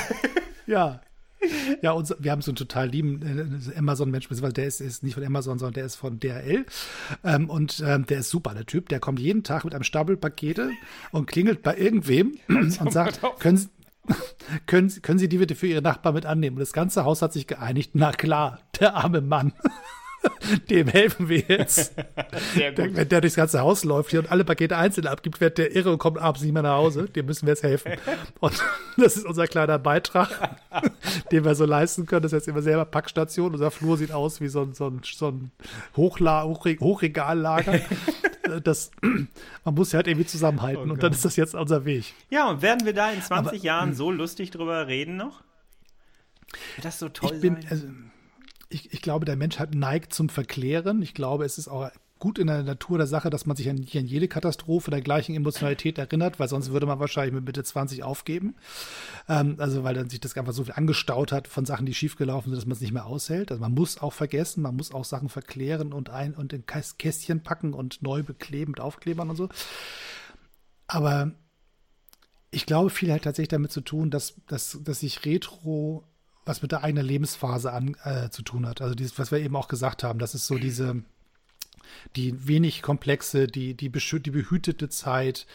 [0.66, 1.02] Ja,
[1.82, 5.14] ja, und wir haben so einen total lieben äh, Amazon-Mensch, beziehungsweise der ist, ist, nicht
[5.14, 6.66] von Amazon, sondern der ist von DRL.
[7.24, 8.88] Ähm, und ähm, der ist super, der Typ.
[8.88, 10.70] Der kommt jeden Tag mit einem Stapel Pakete
[11.12, 13.68] und klingelt bei irgendwem und sagt, können Sie,
[14.66, 16.56] können, können Sie die bitte für Ihre Nachbarn mit annehmen?
[16.56, 17.92] Und das ganze Haus hat sich geeinigt.
[17.94, 19.52] Na klar, der arme Mann.
[20.70, 21.94] Dem helfen wir jetzt.
[22.56, 25.74] Der, wenn der durchs ganze Haus läuft hier und alle Pakete einzeln abgibt, wird der
[25.74, 27.08] irre und kommt abends nicht mehr nach Hause.
[27.08, 27.92] Dem müssen wir jetzt helfen.
[28.40, 28.62] Und
[28.96, 30.58] das ist unser kleiner Beitrag,
[31.30, 32.22] den wir so leisten können.
[32.22, 33.52] Das ist jetzt immer selber Packstation.
[33.52, 35.50] Unser Flur sieht aus wie so ein, so ein, so ein
[35.96, 37.80] Hochla Hochregallager.
[38.62, 38.90] Das,
[39.64, 40.90] man muss ja halt irgendwie zusammenhalten.
[40.90, 42.14] Oh und dann ist das jetzt unser Weg.
[42.30, 45.42] Ja, und werden wir da in 20 Aber, Jahren so lustig drüber reden noch?
[46.76, 47.66] Wird das so toll ich bin, sein?
[47.70, 47.86] Also,
[48.74, 51.00] ich, ich glaube, der Mensch hat neigt zum Verklären.
[51.00, 53.76] Ich glaube, es ist auch gut in der Natur der Sache, dass man sich an,
[53.76, 58.02] an jede Katastrophe der gleichen Emotionalität erinnert, weil sonst würde man wahrscheinlich mit Mitte 20
[58.02, 58.54] aufgeben.
[59.28, 62.50] Ähm, also weil dann sich das einfach so viel angestaut hat von Sachen, die schiefgelaufen
[62.50, 63.50] sind, dass man es nicht mehr aushält.
[63.50, 67.42] Also man muss auch vergessen, man muss auch Sachen verklären und ein und in Kästchen
[67.42, 69.48] packen und neu bekleben mit Aufklebern und so.
[70.86, 71.32] Aber
[72.50, 76.04] ich glaube, viel hat tatsächlich damit zu tun, dass, dass, dass sich Retro
[76.44, 78.80] was mit der eigenen Lebensphase an, äh, zu tun hat.
[78.80, 81.02] Also dieses, was wir eben auch gesagt haben, das ist so diese,
[82.16, 85.46] die wenig komplexe, die, die, die behütete Zeit,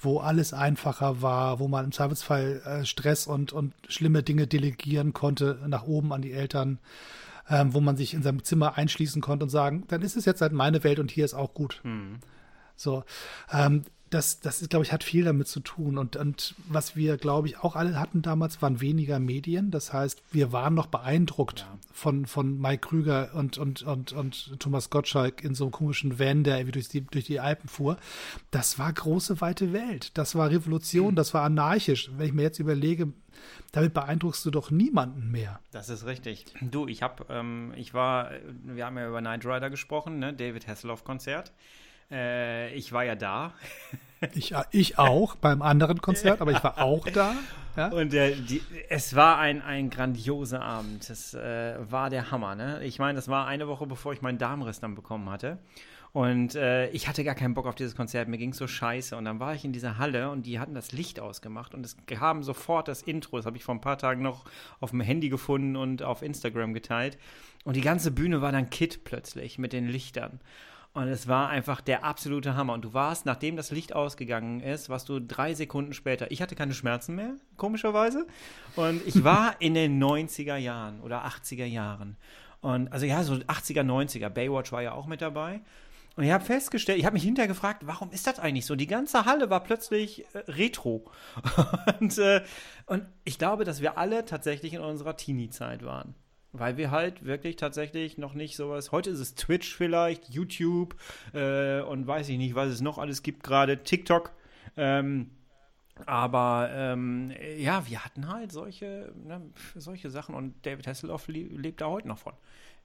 [0.00, 5.12] wo alles einfacher war, wo man im Zweifelsfall äh, Stress und, und schlimme Dinge delegieren
[5.12, 6.78] konnte nach oben an die Eltern,
[7.50, 10.40] ähm, wo man sich in seinem Zimmer einschließen konnte und sagen, dann ist es jetzt
[10.40, 11.80] halt meine Welt und hier ist auch gut.
[11.82, 12.20] Mhm.
[12.76, 13.02] So,
[13.50, 15.98] ähm, das, das ist, glaube ich, hat viel damit zu tun.
[15.98, 19.70] Und, und was wir, glaube ich, auch alle hatten damals, waren weniger Medien.
[19.70, 21.78] Das heißt, wir waren noch beeindruckt ja.
[21.92, 26.44] von, von Mike Krüger und, und, und, und Thomas Gottschalk in so einem komischen Van,
[26.44, 27.98] der irgendwie durch die, durch die Alpen fuhr.
[28.50, 30.10] Das war große, weite Welt.
[30.14, 31.16] Das war Revolution, mhm.
[31.16, 32.10] das war anarchisch.
[32.16, 33.12] Wenn ich mir jetzt überlege,
[33.72, 35.60] damit beeindruckst du doch niemanden mehr.
[35.70, 36.46] Das ist richtig.
[36.60, 38.30] Du, ich habe, ähm, ich war,
[38.64, 40.32] wir haben ja über Knight Rider gesprochen, ne?
[40.32, 41.52] David Hasselhoff-Konzert.
[42.10, 43.52] Äh, ich war ja da.
[44.34, 47.36] Ich, ich auch beim anderen Konzert, aber ich war auch da.
[47.76, 47.88] Ja?
[47.88, 51.08] Und äh, die, es war ein, ein grandioser Abend.
[51.08, 52.56] Es äh, war der Hammer.
[52.56, 52.82] Ne?
[52.84, 55.58] Ich meine, das war eine Woche, bevor ich meinen Darmriss dann bekommen hatte.
[56.12, 59.16] Und äh, ich hatte gar keinen Bock auf dieses Konzert, mir ging es so scheiße.
[59.16, 61.96] Und dann war ich in dieser Halle und die hatten das Licht ausgemacht und es
[62.18, 64.46] haben sofort das Intro, das habe ich vor ein paar Tagen noch
[64.80, 67.18] auf dem Handy gefunden und auf Instagram geteilt.
[67.64, 70.40] Und die ganze Bühne war dann Kit plötzlich mit den Lichtern.
[70.98, 72.72] Und es war einfach der absolute Hammer.
[72.72, 76.32] Und du warst, nachdem das Licht ausgegangen ist, warst du drei Sekunden später.
[76.32, 78.26] Ich hatte keine Schmerzen mehr, komischerweise.
[78.74, 82.16] Und ich war in den 90er Jahren oder 80er Jahren.
[82.62, 84.28] Und also ja, so 80er, 90er.
[84.28, 85.60] Baywatch war ja auch mit dabei.
[86.16, 88.74] Und ich habe festgestellt, ich habe mich hinterher gefragt, warum ist das eigentlich so?
[88.74, 91.08] Die ganze Halle war plötzlich äh, retro.
[92.00, 92.42] und, äh,
[92.86, 96.16] und ich glaube, dass wir alle tatsächlich in unserer Teenie-Zeit waren.
[96.52, 98.90] Weil wir halt wirklich tatsächlich noch nicht sowas.
[98.90, 100.96] Heute ist es Twitch vielleicht, YouTube
[101.34, 104.32] äh, und weiß ich nicht, was es noch alles gibt gerade, TikTok.
[104.76, 105.30] Ähm,
[106.06, 109.42] aber ähm, ja, wir hatten halt solche, ne,
[109.74, 112.34] solche Sachen und David Hasselhoff lebt da heute noch von.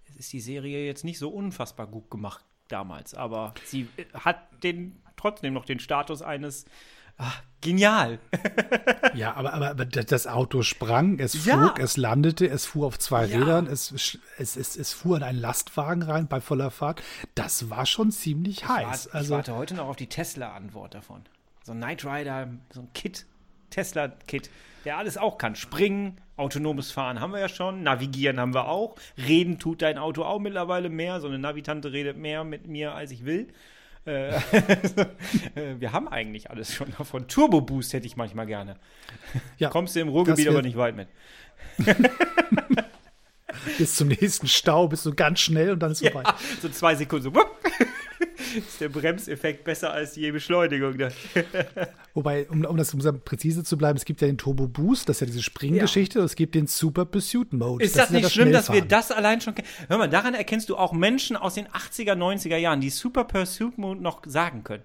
[0.10, 5.02] Es ist die Serie jetzt nicht so unfassbar gut gemacht damals, aber sie hat den
[5.16, 6.66] trotzdem noch den Status eines
[7.18, 8.20] Ach, genial.
[9.14, 11.84] ja, aber, aber, aber, das Auto sprang, es flog, ja.
[11.84, 13.40] es landete, es fuhr auf zwei ja.
[13.40, 17.02] Rädern, es, es, es, es fuhr in einen Lastwagen rein bei voller Fahrt.
[17.36, 19.06] Das war schon ziemlich ich heiß.
[19.06, 21.22] Warte, also, ich warte heute noch auf die Tesla-Antwort davon.
[21.64, 23.26] So ein Knight Rider, so ein Kit,
[23.70, 24.50] Tesla-Kit,
[24.86, 25.56] der alles auch kann.
[25.56, 28.96] Springen, autonomes Fahren haben wir ja schon, navigieren haben wir auch.
[29.18, 31.22] Reden tut dein Auto auch mittlerweile mehr.
[31.22, 33.48] So eine Navitante redet mehr mit mir, als ich will.
[34.06, 34.40] Äh,
[35.80, 37.28] wir haben eigentlich alles schon davon.
[37.28, 38.76] Turbo Boost hätte ich manchmal gerne.
[39.58, 41.08] Ja, Kommst du im Ruhrgebiet aber nicht weit mit.
[43.78, 46.34] bis zum nächsten Stau bist du ganz schnell und dann ist es ja, vorbei.
[46.62, 47.46] So zwei Sekunden so.
[48.56, 50.96] Ist der Bremseffekt besser als je Beschleunigung.
[50.96, 51.12] Ne?
[52.14, 55.18] Wobei, um, um das um präzise zu bleiben, es gibt ja den Turbo Boost, das
[55.18, 56.22] ist ja diese Springgeschichte, ja.
[56.22, 57.84] und es gibt den Super Pursuit Mode.
[57.84, 59.68] Ist das, das nicht ja das schlimm, dass wir das allein schon kennen?
[59.88, 63.78] Hör mal, daran erkennst du auch Menschen aus den 80er, 90er Jahren, die Super Pursuit
[63.78, 64.84] Mode noch sagen können.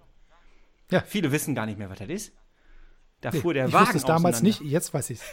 [0.90, 1.02] Ja.
[1.06, 2.32] Viele wissen gar nicht mehr, was das ist.
[3.20, 3.82] Da fuhr der ich Wagen.
[3.82, 5.24] Ich wusste es damals nicht, jetzt weiß ich es.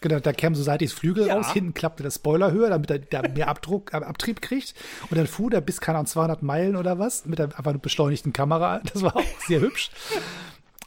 [0.00, 1.36] Genau, da kämen so seitlich Flügel ja.
[1.36, 4.74] raus, hinten klappte der Spoiler höher, damit er, der mehr Abdruck, Abtrieb kriegt.
[5.10, 8.32] Und dann fuhr der bis, keine Ahnung, 200 Meilen oder was, mit der einfach beschleunigten
[8.32, 8.80] Kamera.
[8.92, 9.90] Das war auch sehr hübsch.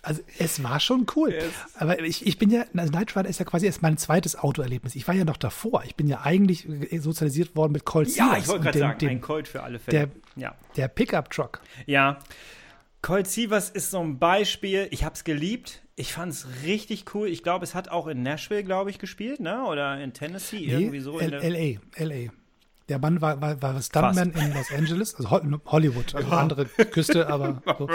[0.02, 1.32] Also es war schon cool.
[1.32, 1.54] Yes.
[1.76, 4.96] Aber ich, ich bin ja, also Night Rider ist ja quasi erst mein zweites Autoerlebnis.
[4.96, 5.84] Ich war ja noch davor.
[5.86, 6.68] Ich bin ja eigentlich
[7.00, 10.10] sozialisiert worden mit Colt Ja, ich wollte gerade sagen, dem, ein Colt für alle Fälle.
[10.36, 10.56] Der, ja.
[10.76, 11.62] der Pickup-Truck.
[11.86, 12.20] Ja.
[13.04, 14.88] Colt Sievers ist so ein Beispiel.
[14.90, 15.84] Ich habe es geliebt.
[15.98, 17.28] Ich fand es richtig cool.
[17.28, 19.66] Ich glaube, es hat auch in Nashville, glaube ich, gespielt, ne?
[19.66, 21.20] Oder in Tennessee, nee, irgendwie so.
[21.20, 22.32] L LA, LA.
[22.88, 25.30] Der Mann war, war, war Stuntman in Los Angeles, also
[25.66, 26.38] Hollywood, also ja.
[26.38, 27.90] andere Küste, aber so.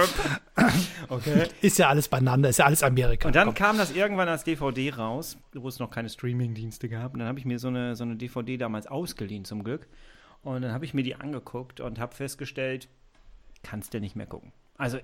[1.08, 1.48] okay.
[1.62, 3.28] ist ja alles beieinander, ist ja alles Amerika.
[3.28, 3.54] Und dann Komm.
[3.54, 7.14] kam das irgendwann als DVD raus, wo es noch keine Streaming-Dienste gab.
[7.14, 9.88] Und dann habe ich mir so eine, so eine DVD damals ausgeliehen, zum Glück.
[10.42, 12.88] Und dann habe ich mir die angeguckt und habe festgestellt,
[13.62, 14.52] kannst du nicht mehr gucken.
[14.78, 14.98] Also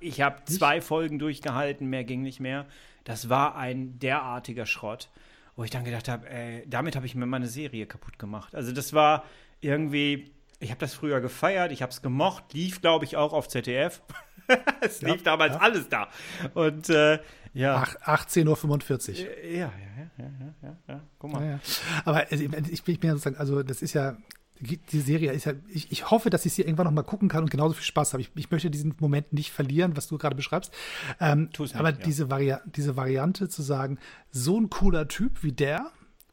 [0.00, 2.66] ich habe zwei Folgen durchgehalten, mehr ging nicht mehr.
[3.04, 5.08] Das war ein derartiger Schrott,
[5.56, 6.26] wo ich dann gedacht habe,
[6.66, 8.54] damit habe ich mir meine Serie kaputt gemacht.
[8.54, 9.24] Also das war
[9.60, 13.48] irgendwie, ich habe das früher gefeiert, ich habe es gemocht, lief glaube ich auch auf
[13.48, 14.02] ZDF.
[14.80, 15.60] es ja, lief damals ja.
[15.60, 16.08] alles da.
[16.52, 17.18] Und äh,
[17.54, 17.84] ja.
[18.04, 19.44] 18.45 Uhr.
[19.44, 19.72] Ja, ja,
[20.18, 21.46] ja, ja, ja, ja, guck mal.
[21.46, 21.60] Ja,
[22.04, 22.42] Aber ich,
[22.88, 24.16] ich bin ja sozusagen, also das ist ja,
[24.60, 27.42] die Serie ist ja, ich, ich hoffe, dass ich sie irgendwann noch mal gucken kann
[27.42, 28.22] und genauso viel Spaß habe.
[28.22, 30.72] Ich, ich möchte diesen Moment nicht verlieren, was du gerade beschreibst.
[31.20, 31.96] Ähm, nicht, aber ja.
[31.96, 33.98] diese, Vari diese Variante zu sagen,
[34.30, 35.90] so ein cooler Typ wie der,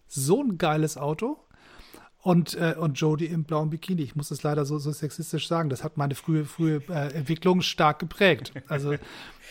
[0.08, 1.40] so ein geiles Auto
[2.20, 4.04] und, äh, und Jodie im blauen Bikini.
[4.04, 5.70] Ich muss es leider so, so sexistisch sagen.
[5.70, 8.54] Das hat meine frühe, frühe äh, Entwicklung stark geprägt.
[8.68, 8.92] Also,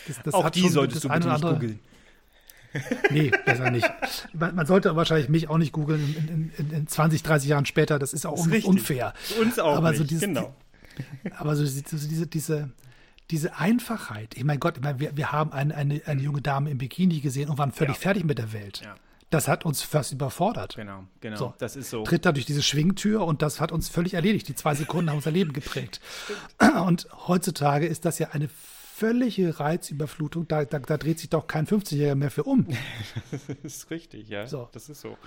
[0.07, 1.79] das, das Auch die solltest du bitte nicht googeln.
[3.09, 3.89] Nee, besser nicht.
[4.33, 7.99] Man, sollte wahrscheinlich mich auch nicht googeln in, in, in, 20, 30 Jahren später.
[7.99, 9.13] Das ist auch ist un unfair.
[9.39, 10.55] Uns auch Aber nicht, so dieses, genau.
[11.37, 12.69] Aber so, so diese, diese,
[13.29, 14.35] diese Einfachheit.
[14.35, 17.19] Ich mein Gott, ich mein, wir, wir haben eine, eine, eine junge Dame im Bikini
[17.19, 18.01] gesehen und waren völlig Ja.
[18.01, 18.81] fertig mit der Welt.
[18.83, 18.95] Ja.
[19.29, 20.75] Das hat uns fast überfordert.
[20.75, 21.37] Genau, genau.
[21.37, 21.53] So.
[21.57, 22.03] Das ist so.
[22.03, 24.49] Tritt da durch diese Schwingtür und das hat uns völlig erledigt.
[24.49, 26.01] Die zwei Sekunden haben unser Leben geprägt.
[26.85, 28.49] Und heutzutage ist das ja eine
[29.01, 30.47] völlige Reizüberflutung.
[30.47, 32.67] Da, da, da dreht sich doch kein 50-Jähriger mehr für um.
[33.31, 34.45] Das ist richtig, ja.
[34.45, 34.69] So.
[34.71, 35.17] Das ist so.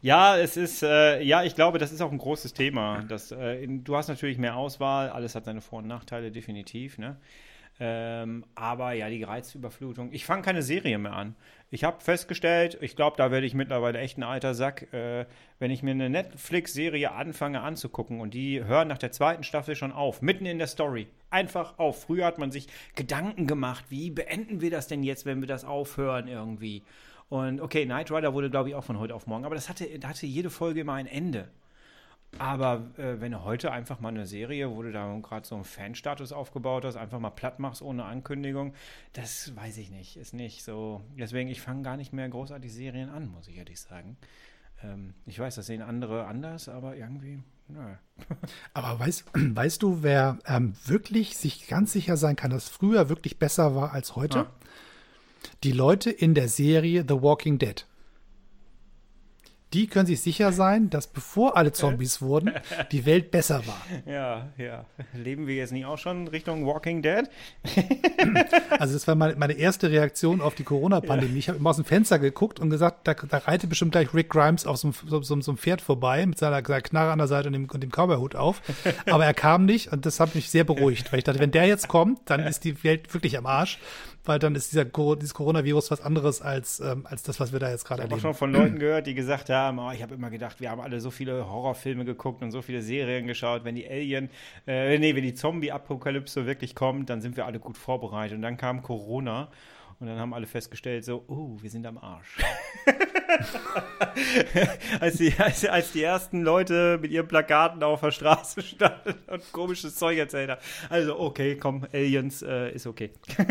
[0.00, 3.02] Ja, es ist, äh, ja, ich glaube, das ist auch ein großes Thema.
[3.08, 6.98] Das, äh, in, du hast natürlich mehr Auswahl, alles hat seine Vor- und Nachteile, definitiv,
[6.98, 7.16] ne?
[7.80, 10.12] Ähm, aber ja, die Reizüberflutung.
[10.12, 11.34] Ich fange keine Serie mehr an.
[11.70, 15.26] Ich habe festgestellt, ich glaube, da werde ich mittlerweile echt ein alter Sack, äh,
[15.58, 19.92] wenn ich mir eine Netflix-Serie anfange anzugucken und die hören nach der zweiten Staffel schon
[19.92, 21.08] auf, mitten in der Story.
[21.30, 22.02] Einfach auf.
[22.02, 25.64] Früher hat man sich Gedanken gemacht, wie beenden wir das denn jetzt, wenn wir das
[25.64, 26.82] aufhören irgendwie.
[27.28, 29.84] Und okay, Knight Rider wurde, glaube ich, auch von heute auf morgen, aber das hatte,
[30.04, 31.48] hatte jede Folge immer ein Ende.
[32.38, 35.64] Aber äh, wenn du heute einfach mal eine Serie, wo du da gerade so einen
[35.64, 38.74] Fanstatus aufgebaut hast, einfach mal platt machst ohne Ankündigung,
[39.14, 41.02] das weiß ich nicht, ist nicht so.
[41.18, 44.18] Deswegen, ich fange gar nicht mehr großartig Serien an, muss ich ehrlich sagen.
[44.82, 47.94] Ähm, ich weiß, das sehen andere anders, aber irgendwie, nö.
[48.74, 53.38] Aber weißt, weißt du, wer ähm, wirklich sich ganz sicher sein kann, dass früher wirklich
[53.38, 54.40] besser war als heute?
[54.40, 54.52] Ah.
[55.62, 57.86] Die Leute in der Serie The Walking Dead.
[59.72, 62.52] Die können sich sicher sein, dass bevor alle Zombies wurden,
[62.92, 63.84] die Welt besser war.
[64.06, 64.86] Ja, ja.
[65.12, 67.28] Leben wir jetzt nicht auch schon Richtung Walking Dead?
[68.78, 71.38] Also das war meine, meine erste Reaktion auf die Corona-Pandemie.
[71.38, 74.30] Ich habe immer aus dem Fenster geguckt und gesagt, da, da reitet bestimmt gleich Rick
[74.30, 77.18] Grimes auf so, einem- so, so, so einem Pferd vorbei mit seiner, seiner Knarre an
[77.18, 78.60] der Seite und dem, und dem Cowboyhut auf.
[79.10, 81.66] Aber er kam nicht und das hat mich sehr beruhigt, weil ich dachte, wenn der
[81.66, 83.78] jetzt kommt, dann ist die Welt wirklich am Arsch,
[84.26, 87.70] weil dann ist dieser dieses Coronavirus was anderes als, ähm, als das, was wir da
[87.70, 88.34] jetzt gerade Ich habe auch erleben.
[88.34, 91.00] schon von Leuten gehört, die gesagt haben, oh, ich habe immer gedacht, wir haben alle
[91.00, 93.64] so viele Horrorfilme geguckt und so viele Serien geschaut.
[93.64, 94.30] Wenn die Alien,
[94.66, 98.36] äh, nee, wenn die Zombie-Apokalypse wirklich kommt, dann sind wir alle gut vorbereitet.
[98.36, 99.48] Und dann kam Corona
[99.98, 102.36] und dann haben alle festgestellt, so, oh, wir sind am Arsch.
[105.00, 109.52] als, die, als, als die ersten Leute mit ihren Plakaten auf der Straße standen und
[109.52, 110.60] komisches Zeug erzählt haben.
[110.90, 113.10] Also, okay, komm, Aliens äh, ist okay.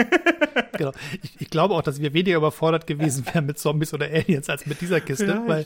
[0.78, 0.92] Genau.
[1.22, 4.66] Ich, ich glaube auch, dass wir weniger überfordert gewesen wären mit Zombies oder Aliens als
[4.66, 5.66] mit dieser Kiste, weil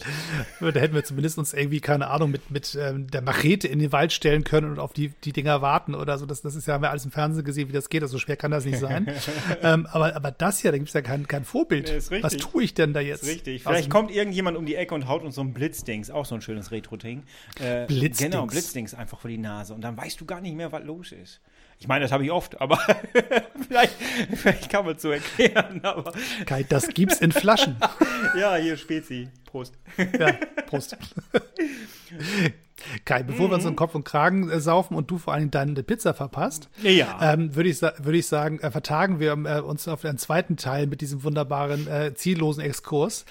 [0.60, 3.80] weil da hätten wir zumindest uns irgendwie, keine Ahnung, mit, mit ähm, der Machete in
[3.80, 6.26] den Wald stellen können und auf die, die Dinger warten oder so.
[6.26, 8.02] Das, das ist ja, haben wir alles im Fernsehen gesehen, wie das geht.
[8.02, 9.08] Also so schwer kann das nicht sein.
[9.62, 11.88] ähm, aber, aber das hier, da gibt es ja kein, kein Vorbild.
[11.88, 12.24] Nee, ist richtig.
[12.24, 13.26] Was tue ich denn da jetzt?
[13.26, 13.66] Richtig.
[13.66, 16.26] Aus Vielleicht dem- kommt irgendjemand um die Ecke und haut uns so ein Blitzdings, auch
[16.26, 17.24] so ein schönes Retro-Ding.
[17.60, 18.32] Äh, Blitzdings.
[18.32, 19.74] Genau, Blitzdings einfach vor die Nase.
[19.74, 21.42] Und dann weißt du gar nicht mehr, was los ist.
[21.82, 22.78] Ich meine, das habe ich oft, aber
[23.68, 23.94] vielleicht,
[24.36, 25.80] vielleicht kann man es so erklären.
[25.84, 26.12] Aber
[26.46, 27.78] Kai, das gibt's in Flaschen.
[28.38, 29.30] ja, hier Spezi.
[29.46, 29.76] Prost.
[30.20, 30.34] Ja,
[30.68, 30.98] Prost.
[33.06, 35.52] Kai, bevor wir uns in Kopf und Kragen äh, saufen und du vor allen Dingen
[35.52, 37.18] deine Pizza verpasst, Ja.
[37.34, 40.88] ähm, würde ich, würde ich sagen, äh, vertagen wir äh, uns auf einen zweiten Teil
[40.88, 43.26] mit diesem wunderbaren, äh, ziellosen Exkurs.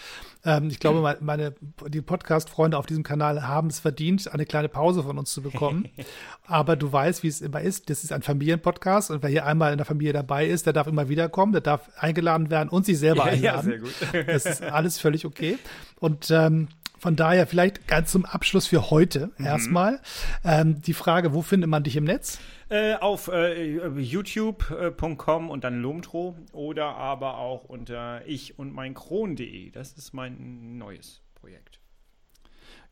[0.44, 1.54] Ähm, ich glaube, meine, meine
[1.88, 5.88] die Podcast-Freunde auf diesem Kanal haben es verdient, eine kleine Pause von uns zu bekommen.
[6.46, 7.90] Aber du weißt, wie es immer ist.
[7.90, 10.86] Das ist ein Familienpodcast und wer hier einmal in der Familie dabei ist, der darf
[10.86, 13.90] immer wieder kommen, der darf eingeladen werden und sich selber Ja, ja, einladen.
[14.12, 14.28] sehr gut.
[14.28, 15.58] Das ist alles völlig okay.
[16.00, 16.68] Und ähm,
[16.98, 19.46] von daher vielleicht ganz zum Abschluss für heute Mhm.
[19.46, 20.00] erstmal
[20.44, 22.38] ähm, die Frage, wo findet man dich im Netz?
[22.70, 29.70] Äh, auf äh, youtube.com und dann Lumtro oder aber auch unter ich und mein Kron.de.
[29.70, 31.80] Das ist mein neues Projekt.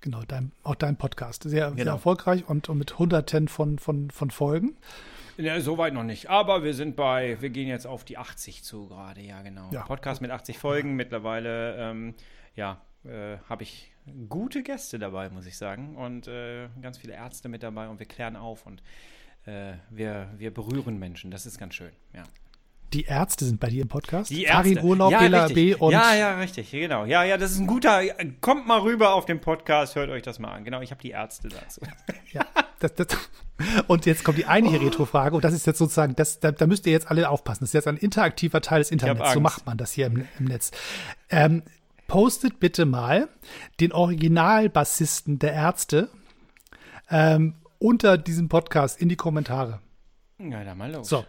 [0.01, 1.43] Genau, dein, auch dein Podcast.
[1.45, 1.93] Sehr, sehr Genau.
[1.93, 4.77] erfolgreich und, und mit hunderten von, von, von Folgen.
[5.39, 6.31] Ja, soweit noch nicht.
[6.31, 9.69] Aber wir sind bei, wir gehen jetzt auf die 80 zu gerade, ja, genau.
[9.73, 9.83] Ja.
[9.83, 10.97] Podcast mit 80 Folgen.
[10.97, 12.15] Mittlerweile, ähm,
[12.55, 13.93] ja, äh, habe ich
[14.29, 15.97] gute Gäste dabei, muss ich sagen.
[15.97, 18.83] Und äh, ganz viele Ärzte mit dabei und wir klären auf und
[19.47, 21.31] äh, wir, wir berühren Menschen.
[21.31, 22.25] Das ist ganz schön, ja.
[22.93, 24.31] Die Ärzte sind bei dir im Podcast.
[24.31, 24.83] Die Ärzte.
[24.83, 25.55] Urlaub, ja, Bela richtig.
[25.55, 25.75] B.
[25.75, 27.05] und ja, ja, richtig, genau.
[27.05, 28.01] Ja, ja, das ist ein guter.
[28.41, 30.65] Kommt mal rüber auf den Podcast, hört euch das mal an.
[30.65, 31.81] Genau, ich habe die Ärzte dazu.
[32.33, 32.45] Ja,
[32.81, 33.07] das, das,
[33.87, 36.87] und jetzt kommt die eigentliche Retro-Frage und das ist jetzt sozusagen, das, da, da müsst
[36.87, 37.61] ihr jetzt alle aufpassen.
[37.61, 39.33] Das ist jetzt ein interaktiver Teil des Internets.
[39.33, 40.73] So macht man das hier im, im Netz.
[41.31, 41.63] Ähm,
[42.07, 43.29] postet bitte mal
[43.81, 46.09] den Originalbassisten der Ärzte
[47.11, 49.81] ähm, unter diesem Podcast in die Kommentare.
[50.39, 51.09] Ja, dann mal los.
[51.09, 51.25] So.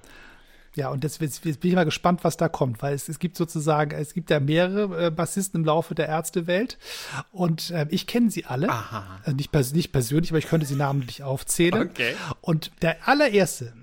[0.75, 3.35] Ja, und jetzt, jetzt bin ich mal gespannt, was da kommt, weil es, es gibt
[3.35, 6.77] sozusagen, es gibt ja mehrere äh, Bassisten im Laufe der Ärztewelt
[7.31, 8.69] und äh, ich kenne sie alle.
[8.69, 9.21] Aha.
[9.25, 11.89] Äh, nicht, pers nicht persönlich, aber ich könnte sie namentlich aufzählen.
[11.89, 12.13] Okay.
[12.41, 13.73] Und der allererste,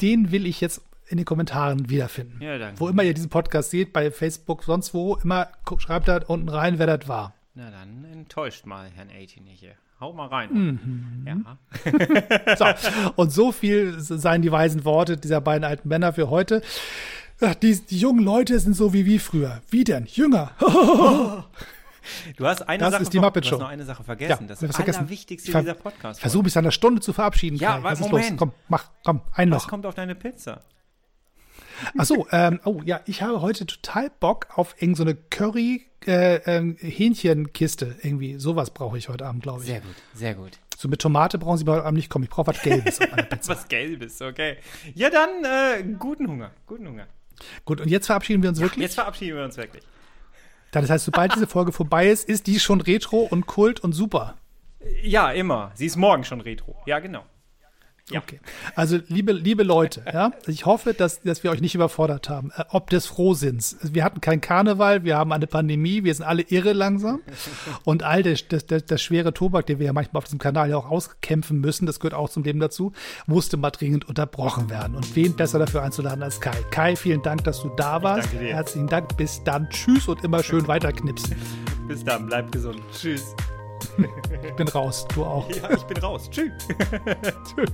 [0.00, 2.40] den will ich jetzt in den Kommentaren wiederfinden.
[2.42, 2.80] Ja, danke.
[2.80, 5.48] Wo immer ihr diesen Podcast seht, bei Facebook, sonst wo, immer
[5.78, 7.34] schreibt da unten rein, wer das war.
[7.54, 9.72] Na dann enttäuscht mal Herrn 18 hier.
[9.98, 10.50] Hau mal rein.
[10.52, 11.26] Mhm.
[11.26, 12.56] Ja.
[12.56, 16.60] So, und so viel seien die weisen Worte dieser beiden alten Männer für heute.
[17.62, 19.60] Die, die jungen Leute sind so wie wir früher.
[19.70, 20.06] Wie denn?
[20.06, 20.52] Jünger.
[22.36, 23.58] Du hast eine Das Sache ist die Muppet du Show.
[23.58, 24.42] noch eine Sache vergessen.
[24.44, 24.98] Ja, das haben vergessen.
[25.00, 26.20] Allerwichtigste ver- dieser Podcast.
[26.20, 27.56] Versuch mich an der Stunde zu verabschieden.
[27.56, 27.82] Ja, Kai.
[27.82, 28.22] Was ist los?
[28.36, 29.68] Komm, mach, komm, ein Was noch.
[29.70, 30.60] kommt auf deine Pizza?
[31.96, 35.86] Ach so, ähm, oh ja, ich habe heute total Bock auf irgendeine so eine Curry
[36.06, 38.38] äh, ähm, Hähnchenkiste irgendwie.
[38.38, 39.66] Sowas brauche ich heute Abend, glaube ich.
[39.66, 40.52] Sehr gut, sehr gut.
[40.76, 42.24] So mit Tomate brauchen Sie bei heute Abend nicht kommen.
[42.24, 43.52] Ich brauche was Gelbes auf meiner Pizza.
[43.56, 44.58] Was Gelbes, okay.
[44.94, 47.06] Ja, dann äh, guten Hunger, guten Hunger.
[47.64, 48.82] Gut, und jetzt verabschieden wir uns wirklich.
[48.82, 49.82] Jetzt verabschieden wir uns wirklich.
[50.70, 54.36] Das heißt, sobald diese Folge vorbei ist, ist die schon retro und kult und super.
[55.02, 55.72] Ja, immer.
[55.74, 56.76] Sie ist morgen schon retro.
[56.86, 57.24] Ja, genau.
[58.10, 58.20] Ja.
[58.20, 58.38] Okay.
[58.76, 62.52] Also, liebe, liebe Leute, ja, ich hoffe, dass, dass wir euch nicht überfordert haben.
[62.56, 63.78] Äh, ob des Frohsinns.
[63.82, 67.20] Wir hatten keinen Karneval, wir haben eine Pandemie, wir sind alle irre langsam.
[67.82, 70.70] Und all das, das, das, das schwere Tobak, den wir ja manchmal auf diesem Kanal
[70.70, 72.92] ja auch auskämpfen müssen, das gehört auch zum Leben dazu,
[73.26, 74.94] musste mal dringend unterbrochen werden.
[74.94, 76.56] Und wen besser dafür einzuladen als Kai?
[76.70, 78.28] Kai, vielen Dank, dass du da warst.
[78.32, 78.54] danke dir.
[78.54, 79.16] Herzlichen Dank.
[79.16, 79.68] Bis dann.
[79.70, 81.34] Tschüss und immer schön weiterknipsen.
[81.88, 82.80] Bis dann, bleib gesund.
[82.92, 83.34] Tschüss.
[84.42, 85.06] Ich bin raus.
[85.14, 85.48] Du auch.
[85.50, 86.28] Ja, ich bin raus.
[86.30, 86.52] Tschüss.
[87.54, 87.72] Tschüss.